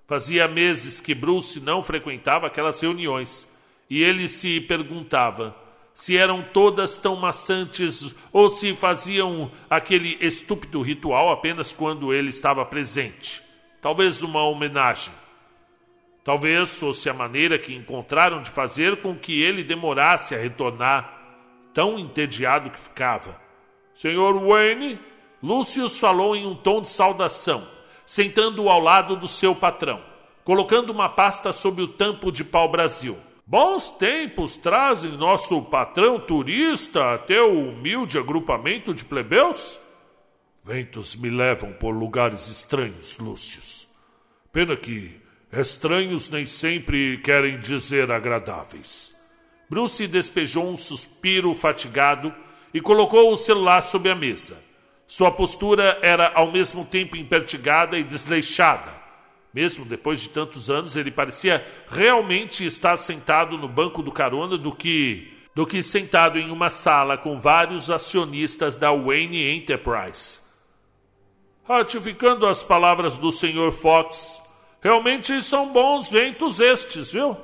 [0.07, 3.49] Fazia meses que Bruce não frequentava aquelas reuniões,
[3.89, 5.57] e ele se perguntava
[5.95, 12.63] se eram todas tão maçantes ou se faziam aquele estúpido ritual apenas quando ele estava
[12.67, 13.41] presente.
[13.81, 15.15] Talvez uma homenagem.
[16.27, 21.23] Talvez fosse a maneira que encontraram de fazer com que ele demorasse a retornar,
[21.73, 23.41] tão entediado que ficava.
[23.95, 24.99] Senhor Wayne,
[25.41, 27.65] Lúcius falou em um tom de saudação,
[28.05, 30.03] sentando ao lado do seu patrão,
[30.43, 33.17] colocando uma pasta sob o tampo de pau-brasil.
[33.47, 39.79] Bons tempos trazem nosso patrão turista até o humilde agrupamento de plebeus?
[40.65, 43.87] Ventos me levam por lugares estranhos, Lúcius.
[44.53, 45.25] Pena que
[45.59, 49.15] estranhos nem sempre querem dizer agradáveis.
[49.69, 52.35] Bruce despejou um suspiro fatigado
[52.73, 54.57] e colocou o celular sobre a mesa.
[55.07, 58.97] Sua postura era ao mesmo tempo impertigada e desleixada
[59.57, 64.71] mesmo depois de tantos anos, ele parecia realmente estar sentado no banco do carona do
[64.71, 70.41] que do que sentado em uma sala com vários acionistas da Wayne Enterprise.
[71.67, 73.73] Ratificando as palavras do Sr.
[73.73, 74.39] Fox,
[74.87, 77.37] realmente são bons ventos estes, viu?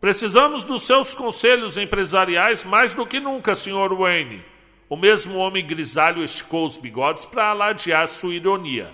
[0.00, 3.94] Precisamos dos seus conselhos empresariais mais do que nunca, Sr.
[3.96, 4.42] Wayne.
[4.88, 8.92] O mesmo homem grisalho esticou os bigodes para alardear sua ironia.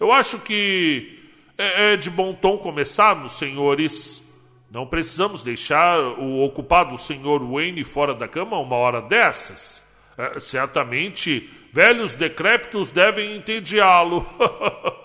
[0.00, 1.28] Eu acho que
[1.58, 4.22] é, é de bom tom começarmos, senhores.
[4.70, 9.82] Não precisamos deixar o ocupado senhor Wayne fora da cama uma hora dessas.
[10.16, 14.24] É, certamente, velhos decrépitos devem entediá-lo.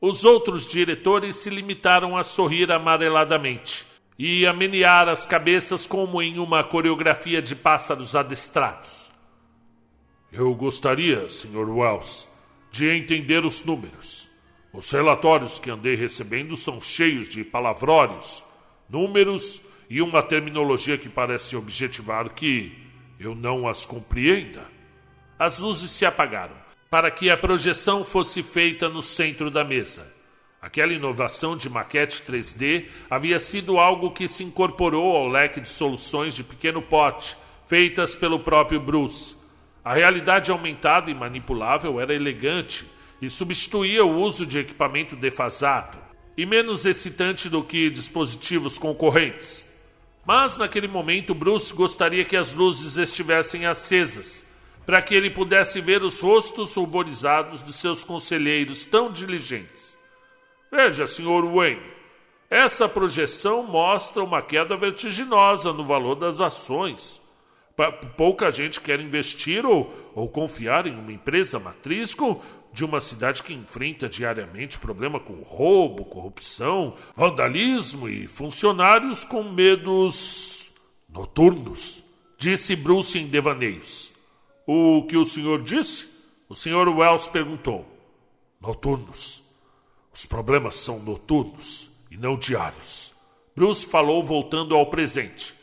[0.00, 3.86] Os outros diretores se limitaram a sorrir amareladamente
[4.18, 9.10] e a menear as cabeças como em uma coreografia de pássaros adestrados.
[10.30, 11.70] Eu gostaria, Sr.
[11.70, 12.28] Wells,
[12.70, 14.28] de entender os números.
[14.70, 18.44] Os relatórios que andei recebendo são cheios de palavrórios,
[18.90, 22.76] números e uma terminologia que parece objetivar que
[23.18, 24.70] eu não as compreenda.
[25.38, 30.14] As luzes se apagaram para que a projeção fosse feita no centro da mesa.
[30.60, 36.34] Aquela inovação de maquete 3D havia sido algo que se incorporou ao leque de soluções
[36.34, 39.36] de pequeno porte feitas pelo próprio Bruce.
[39.84, 42.86] A realidade aumentada e manipulável era elegante
[43.20, 45.98] e substituía o uso de equipamento defasado
[46.36, 49.66] e menos excitante do que dispositivos concorrentes.
[50.24, 54.44] Mas naquele momento Bruce gostaria que as luzes estivessem acesas,
[54.86, 59.98] para que ele pudesse ver os rostos ruborizados de seus conselheiros tão diligentes.
[60.70, 61.44] Veja, Sr.
[61.52, 61.82] Wayne,
[62.48, 67.20] essa projeção mostra uma queda vertiginosa no valor das ações.
[68.16, 72.40] Pouca gente quer investir ou, ou confiar em uma empresa matriz com,
[72.72, 80.70] de uma cidade que enfrenta diariamente problema com roubo, corrupção, vandalismo e funcionários com medos
[81.08, 82.02] noturnos,
[82.38, 84.15] disse Bruce em devaneios.
[84.66, 86.08] O que o senhor disse?
[86.48, 87.86] O senhor Wells perguntou.
[88.60, 89.42] Noturnos.
[90.12, 93.12] Os problemas são noturnos e não diários.
[93.54, 95.54] Bruce falou voltando ao presente.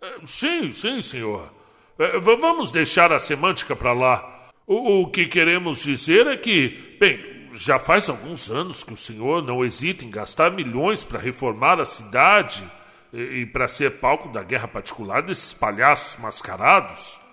[0.00, 1.52] É, sim, sim, senhor.
[1.98, 4.50] É, vamos deixar a semântica para lá.
[4.66, 9.64] O, que queremos dizer é que, bem, já faz alguns anos que o senhor não
[9.64, 12.68] hesita em gastar milhões para reformar a cidade
[13.12, 17.25] e para ser palco da guerra particular desses palhaços mascarados.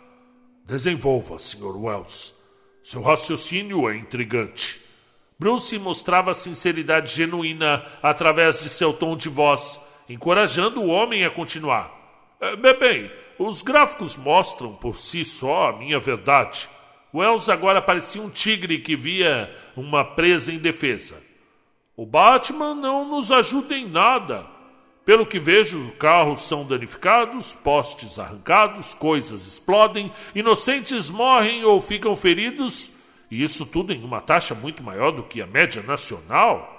[0.65, 1.75] Desenvolva, Sr.
[1.75, 2.33] Wells.
[2.81, 4.81] Seu raciocínio é intrigante.
[5.37, 11.91] Bruce mostrava sinceridade genuína através de seu tom de voz, encorajando o homem a continuar.
[12.39, 16.69] É, bem, os gráficos mostram por si só a minha verdade.
[17.13, 21.21] Wells agora parecia um tigre que via uma presa indefesa.
[21.95, 24.47] O Batman não nos ajuda em nada.
[25.05, 32.89] Pelo que vejo, carros são danificados, postes arrancados, coisas explodem, inocentes morrem ou ficam feridos,
[33.29, 36.69] e isso tudo em uma taxa muito maior do que a média nacional.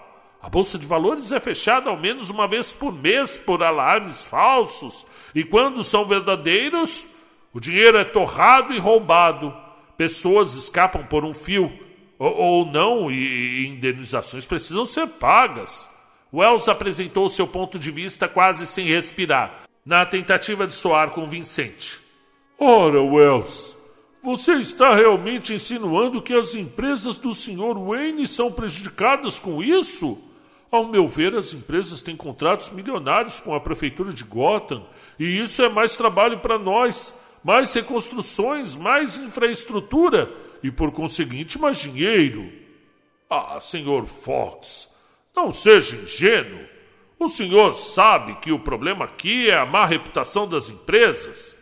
[0.41, 5.07] A bolsa de valores é fechada ao menos uma vez por mês por alarmes falsos,
[5.35, 7.05] e quando são verdadeiros,
[7.53, 9.55] o dinheiro é torrado e roubado.
[9.99, 11.70] Pessoas escapam por um fio,
[12.18, 15.93] ou, ou não, e, e indenizações precisam ser pagas.
[16.35, 22.01] Wells apresentou seu ponto de vista quase sem respirar, na tentativa de soar convincente.
[22.59, 23.76] Ora, Wells,
[24.20, 27.78] você está realmente insinuando que as empresas do Sr.
[27.78, 30.18] Wayne são prejudicadas com isso?
[30.72, 34.85] Ao meu ver, as empresas têm contratos milionários com a prefeitura de Gotham,
[35.20, 37.14] e isso é mais trabalho para nós,
[37.45, 40.28] mais reconstruções, mais infraestrutura
[40.64, 42.51] e, por conseguinte, mais dinheiro.
[43.30, 44.07] Ah, Sr.
[44.07, 44.93] Fox,
[45.35, 46.64] não seja ingênuo.
[47.18, 51.57] O senhor sabe que o problema aqui é a má reputação das empresas.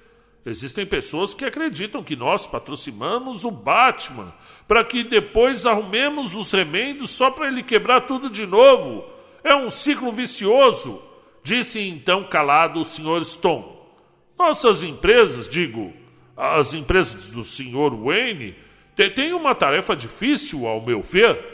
[0.45, 4.35] Existem pessoas que acreditam que nós patrocinamos o Batman
[4.67, 9.05] para que depois arrumemos os remendos só para ele quebrar tudo de novo.
[9.45, 11.01] É um ciclo vicioso,
[11.43, 13.25] disse então calado o Sr.
[13.25, 13.65] Stone.
[14.39, 15.93] Nossas empresas, digo,
[16.37, 17.95] as empresas do Sr.
[18.03, 18.57] Wayne,
[19.15, 21.52] têm uma tarefa difícil, ao meu ver.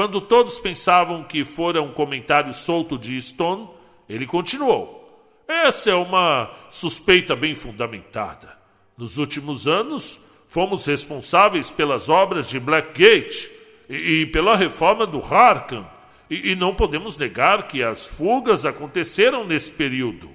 [0.00, 3.68] Quando todos pensavam que fora um comentário solto de Stone,
[4.08, 5.22] ele continuou.
[5.46, 8.56] Essa é uma suspeita bem fundamentada.
[8.96, 13.50] Nos últimos anos, fomos responsáveis pelas obras de Blackgate
[13.90, 15.86] e, e pela reforma do Harkham,
[16.30, 20.30] e, e não podemos negar que as fugas aconteceram nesse período.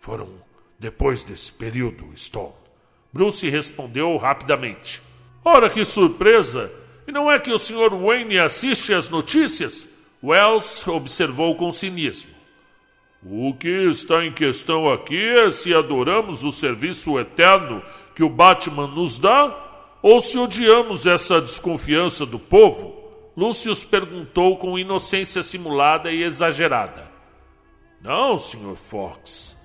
[0.00, 0.30] Foram
[0.78, 2.54] depois desse período, Stone.
[3.12, 5.02] Bruce respondeu rapidamente.
[5.44, 6.85] Ora, que surpresa!
[7.06, 7.94] E não é que o Sr.
[7.94, 9.88] Wayne assiste às notícias?
[10.22, 12.30] Wells observou com cinismo.
[13.22, 17.82] O que está em questão aqui é se adoramos o serviço eterno
[18.14, 19.54] que o Batman nos dá
[20.02, 22.94] ou se odiamos essa desconfiança do povo.
[23.36, 27.10] Lúcius perguntou com inocência simulada e exagerada.
[28.00, 28.76] Não, Sr.
[28.88, 29.56] Fox.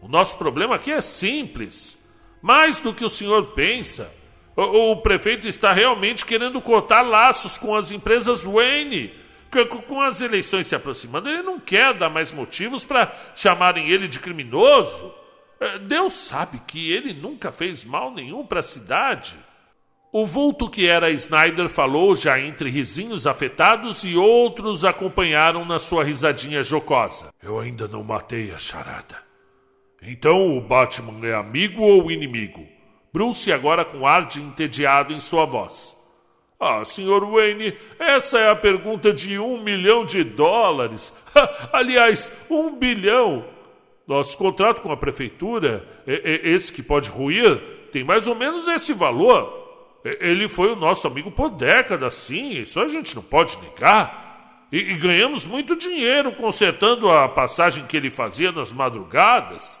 [0.00, 1.98] O nosso problema aqui é simples.
[2.40, 4.12] Mais do que o senhor pensa.
[4.56, 9.14] O, o prefeito está realmente querendo cortar laços com as empresas Wayne.
[9.86, 14.18] Com as eleições se aproximando, ele não quer dar mais motivos para chamarem ele de
[14.18, 15.12] criminoso.
[15.60, 19.36] É, Deus sabe que ele nunca fez mal nenhum para a cidade.
[20.10, 26.04] O vulto que era Snyder falou já entre risinhos afetados e outros acompanharam na sua
[26.04, 27.28] risadinha jocosa.
[27.42, 29.22] Eu ainda não matei a charada.
[30.02, 32.66] Então o Batman é amigo ou inimigo?
[33.12, 35.94] Bruce agora com ar de entediado em sua voz.
[36.58, 37.24] Ah, Sr.
[37.30, 41.12] Wayne, essa é a pergunta de um milhão de dólares.
[41.72, 43.44] Aliás, um bilhão.
[44.06, 47.60] Nosso contrato com a prefeitura, esse que pode ruir,
[47.92, 49.60] tem mais ou menos esse valor.
[50.04, 54.66] Ele foi o nosso amigo por décadas, sim, isso a gente não pode negar.
[54.72, 59.78] E, e ganhamos muito dinheiro consertando a passagem que ele fazia nas madrugadas.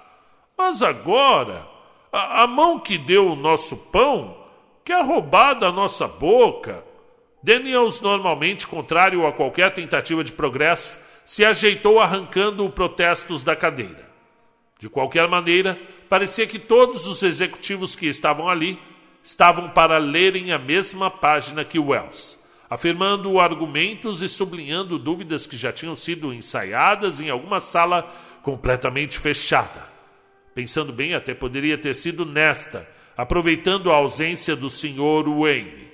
[0.56, 1.66] Mas agora,
[2.12, 4.36] a, a mão que deu o nosso pão
[4.84, 6.84] quer roubar da nossa boca.
[7.42, 10.94] Daniels, normalmente contrário a qualquer tentativa de progresso,
[11.24, 14.10] se ajeitou arrancando protestos da cadeira.
[14.78, 18.78] De qualquer maneira, parecia que todos os executivos que estavam ali
[19.22, 22.38] estavam para lerem a mesma página que Wells,
[22.68, 29.91] afirmando argumentos e sublinhando dúvidas que já tinham sido ensaiadas em alguma sala completamente fechada.
[30.54, 35.28] Pensando bem, até poderia ter sido nesta, aproveitando a ausência do Sr.
[35.28, 35.92] Wayne.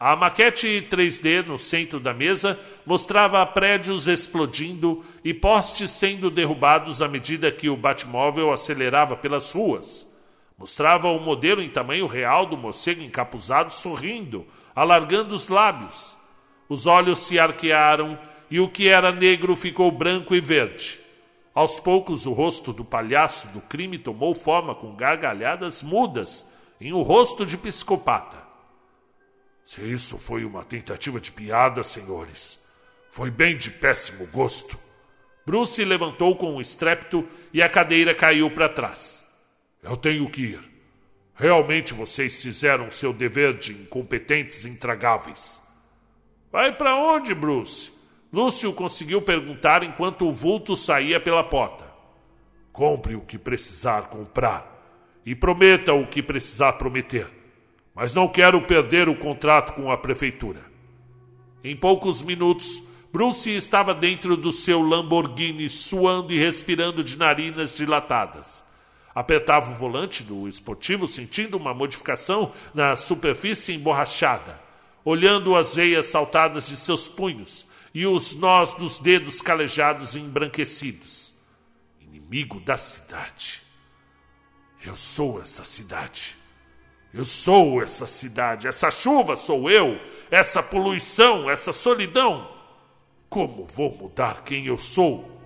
[0.00, 7.08] A maquete 3D no centro da mesa mostrava prédios explodindo e postes sendo derrubados à
[7.08, 10.06] medida que o Batmóvel acelerava pelas ruas.
[10.56, 16.16] Mostrava o modelo em tamanho real do morcego encapuzado sorrindo, alargando os lábios.
[16.68, 18.16] Os olhos se arquearam
[18.48, 21.00] e o que era negro ficou branco e verde.
[21.58, 26.48] Aos poucos, o rosto do palhaço do crime tomou forma com gargalhadas mudas
[26.80, 28.40] em um rosto de psicopata.
[29.64, 32.64] Se isso foi uma tentativa de piada, senhores,
[33.10, 34.78] foi bem de péssimo gosto.
[35.44, 39.28] Bruce levantou com um estrépito e a cadeira caiu para trás.
[39.82, 40.60] Eu tenho que ir.
[41.34, 45.60] Realmente vocês fizeram seu dever de incompetentes intragáveis.
[46.52, 47.97] Vai para onde, Bruce?
[48.30, 51.86] Lúcio conseguiu perguntar enquanto o vulto saía pela porta.
[52.70, 54.76] Compre o que precisar comprar
[55.24, 57.26] e prometa o que precisar prometer.
[57.94, 60.62] Mas não quero perder o contrato com a prefeitura.
[61.64, 68.62] Em poucos minutos, Bruce estava dentro do seu Lamborghini, suando e respirando de narinas dilatadas.
[69.14, 74.60] Apertava o volante do esportivo, sentindo uma modificação na superfície emborrachada,
[75.02, 81.34] olhando as veias saltadas de seus punhos e os nós dos dedos calejados e embranquecidos.
[82.00, 83.62] Inimigo da cidade.
[84.84, 86.36] Eu sou essa cidade.
[87.12, 88.68] Eu sou essa cidade.
[88.68, 89.98] Essa chuva sou eu.
[90.30, 92.48] Essa poluição, essa solidão.
[93.28, 95.40] Como vou mudar quem eu sou?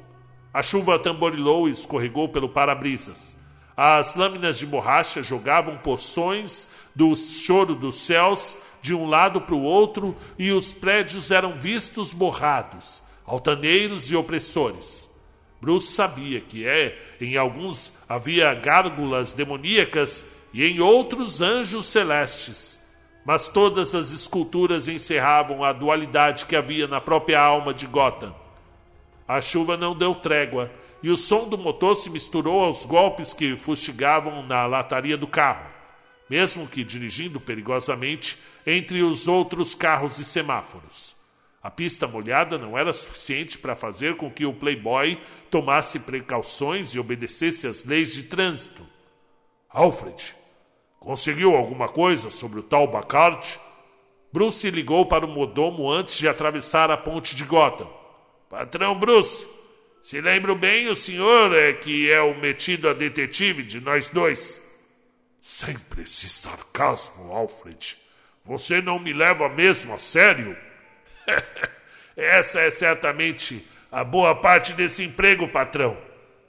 [0.52, 3.36] A chuva tamborilou e escorregou pelo para-brisas.
[3.76, 9.62] As lâminas de borracha jogavam poções do choro dos céus de um lado para o
[9.62, 15.08] outro e os prédios eram vistos borrados, altaneiros e opressores.
[15.60, 22.82] Bruce sabia que é, em alguns havia gárgulas demoníacas e em outros anjos celestes.
[23.24, 28.34] Mas todas as esculturas encerravam a dualidade que havia na própria alma de Gotham.
[29.28, 30.68] A chuva não deu trégua
[31.00, 35.71] e o som do motor se misturou aos golpes que fustigavam na lataria do carro,
[36.32, 41.14] mesmo que dirigindo perigosamente entre os outros carros e semáforos.
[41.62, 45.20] A pista molhada não era suficiente para fazer com que o playboy
[45.50, 48.82] tomasse precauções e obedecesse às leis de trânsito.
[49.68, 50.34] Alfred,
[50.98, 53.60] conseguiu alguma coisa sobre o tal Bacard?
[54.32, 57.90] Bruce ligou para o modomo antes de atravessar a ponte de Gotham.
[58.48, 59.46] Patrão Bruce,
[60.02, 64.71] se lembro bem, o senhor é que é o metido a detetive de nós dois.
[65.42, 67.98] Sempre esse sarcasmo, Alfred.
[68.44, 70.56] Você não me leva mesmo a sério?
[72.16, 75.98] Essa é certamente a boa parte desse emprego, patrão.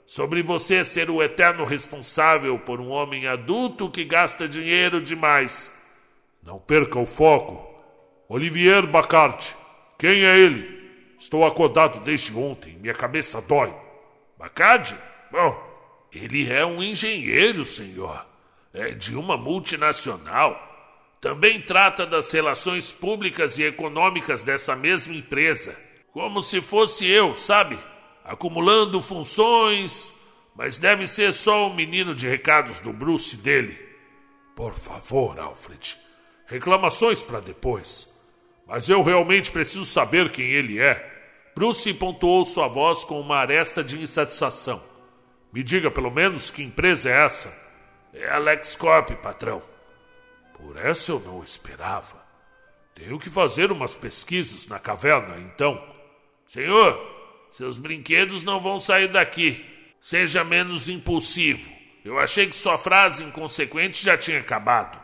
[0.06, 5.72] Sobre você ser o eterno responsável por um homem adulto que gasta dinheiro demais.
[6.40, 7.68] Não perca o foco.
[8.28, 9.54] Olivier Bacart.
[9.98, 11.14] Quem é ele?
[11.18, 12.78] Estou acordado desde ontem.
[12.78, 13.74] Minha cabeça dói.
[14.38, 14.96] Bacard?
[15.32, 18.33] Bom, ele é um engenheiro, senhor.
[18.74, 20.72] É de uma multinacional.
[21.20, 25.78] Também trata das relações públicas e econômicas dessa mesma empresa.
[26.12, 27.78] Como se fosse eu, sabe?
[28.24, 30.12] Acumulando funções.
[30.56, 33.78] Mas deve ser só um menino de recados do Bruce dele.
[34.56, 35.96] Por favor, Alfred.
[36.46, 38.12] Reclamações para depois.
[38.66, 41.12] Mas eu realmente preciso saber quem ele é.
[41.54, 44.82] Bruce pontuou sua voz com uma aresta de insatisfação.
[45.52, 47.63] Me diga pelo menos que empresa é essa.
[48.14, 49.60] É a LexCorp, patrão.
[50.56, 52.24] Por essa eu não esperava.
[52.94, 55.82] Tenho que fazer umas pesquisas na caverna, então.
[56.46, 56.96] Senhor,
[57.50, 59.64] seus brinquedos não vão sair daqui.
[60.00, 61.68] Seja menos impulsivo.
[62.04, 65.02] Eu achei que sua frase inconsequente já tinha acabado.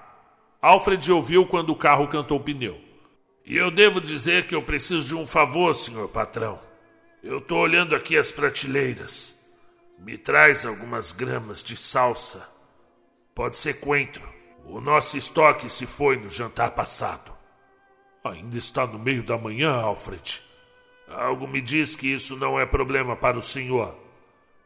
[0.63, 2.81] Alfred ouviu quando o carro cantou pneu.
[3.45, 6.61] E eu devo dizer que eu preciso de um favor, senhor patrão.
[7.25, 9.37] Eu estou olhando aqui as prateleiras.
[9.99, 12.47] Me traz algumas gramas de salsa.
[13.41, 14.29] Pode ser coentro.
[14.67, 17.33] O nosso estoque se foi no jantar passado.
[18.23, 20.43] Ainda está no meio da manhã, Alfred.
[21.09, 23.97] Algo me diz que isso não é problema para o senhor.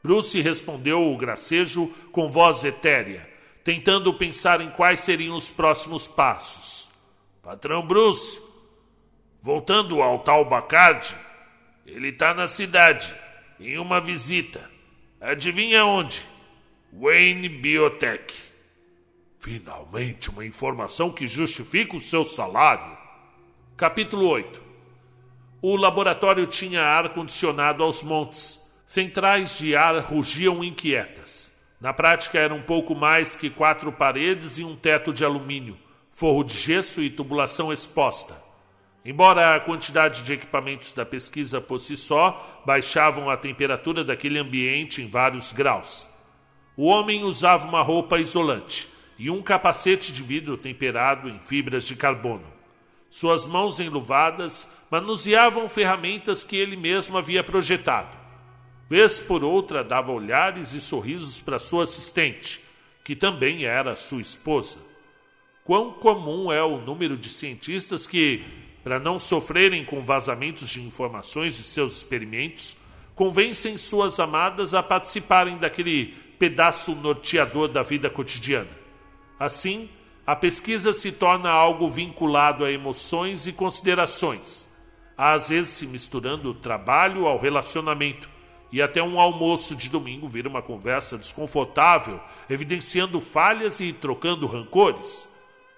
[0.03, 3.31] Bruce respondeu o gracejo com voz etérea,
[3.63, 6.91] tentando pensar em quais seriam os próximos passos.
[7.45, 8.41] Patrão Bruce,
[9.41, 11.15] voltando ao tal Bacardi,
[11.87, 13.15] ele está na cidade,
[13.61, 14.69] em uma visita.
[15.21, 16.25] Adivinha onde?
[16.93, 18.54] Wayne Biotech.
[19.45, 22.97] Finalmente, uma informação que justifica o seu salário.
[23.77, 24.63] Capítulo 8
[25.61, 28.59] O laboratório tinha ar condicionado aos montes.
[28.87, 31.51] Centrais de ar rugiam inquietas.
[31.79, 35.77] Na prática, eram pouco mais que quatro paredes e um teto de alumínio,
[36.11, 38.35] forro de gesso e tubulação exposta.
[39.05, 45.03] Embora a quantidade de equipamentos da pesquisa por si só baixavam a temperatura daquele ambiente
[45.03, 46.09] em vários graus.
[46.75, 51.95] O homem usava uma roupa isolante e um capacete de vidro temperado em fibras de
[51.97, 52.45] carbono.
[53.11, 58.17] Suas mãos enluvadas manuseavam ferramentas que ele mesmo havia projetado.
[58.89, 62.61] Vez por outra dava olhares e sorrisos para sua assistente,
[63.03, 64.79] que também era sua esposa.
[65.65, 68.45] Quão comum é o número de cientistas que,
[68.83, 72.77] para não sofrerem com vazamentos de informações de seus experimentos,
[73.15, 78.84] convencem suas amadas a participarem daquele pedaço norteador da vida cotidiana.
[79.45, 79.91] Assim,
[80.27, 84.67] a pesquisa se torna algo vinculado a emoções e considerações,
[85.19, 88.27] às vezes se misturando o trabalho ao relacionamento,
[88.73, 92.19] e até um almoço de domingo vira uma conversa desconfortável,
[92.49, 95.29] evidenciando falhas e trocando rancores.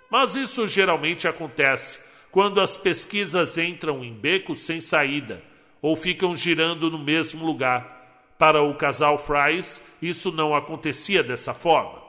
[0.08, 1.98] Mas isso geralmente acontece
[2.30, 5.42] quando as pesquisas entram em becos sem saída
[5.82, 8.30] ou ficam girando no mesmo lugar.
[8.38, 12.05] Para o casal Fries, isso não acontecia dessa forma.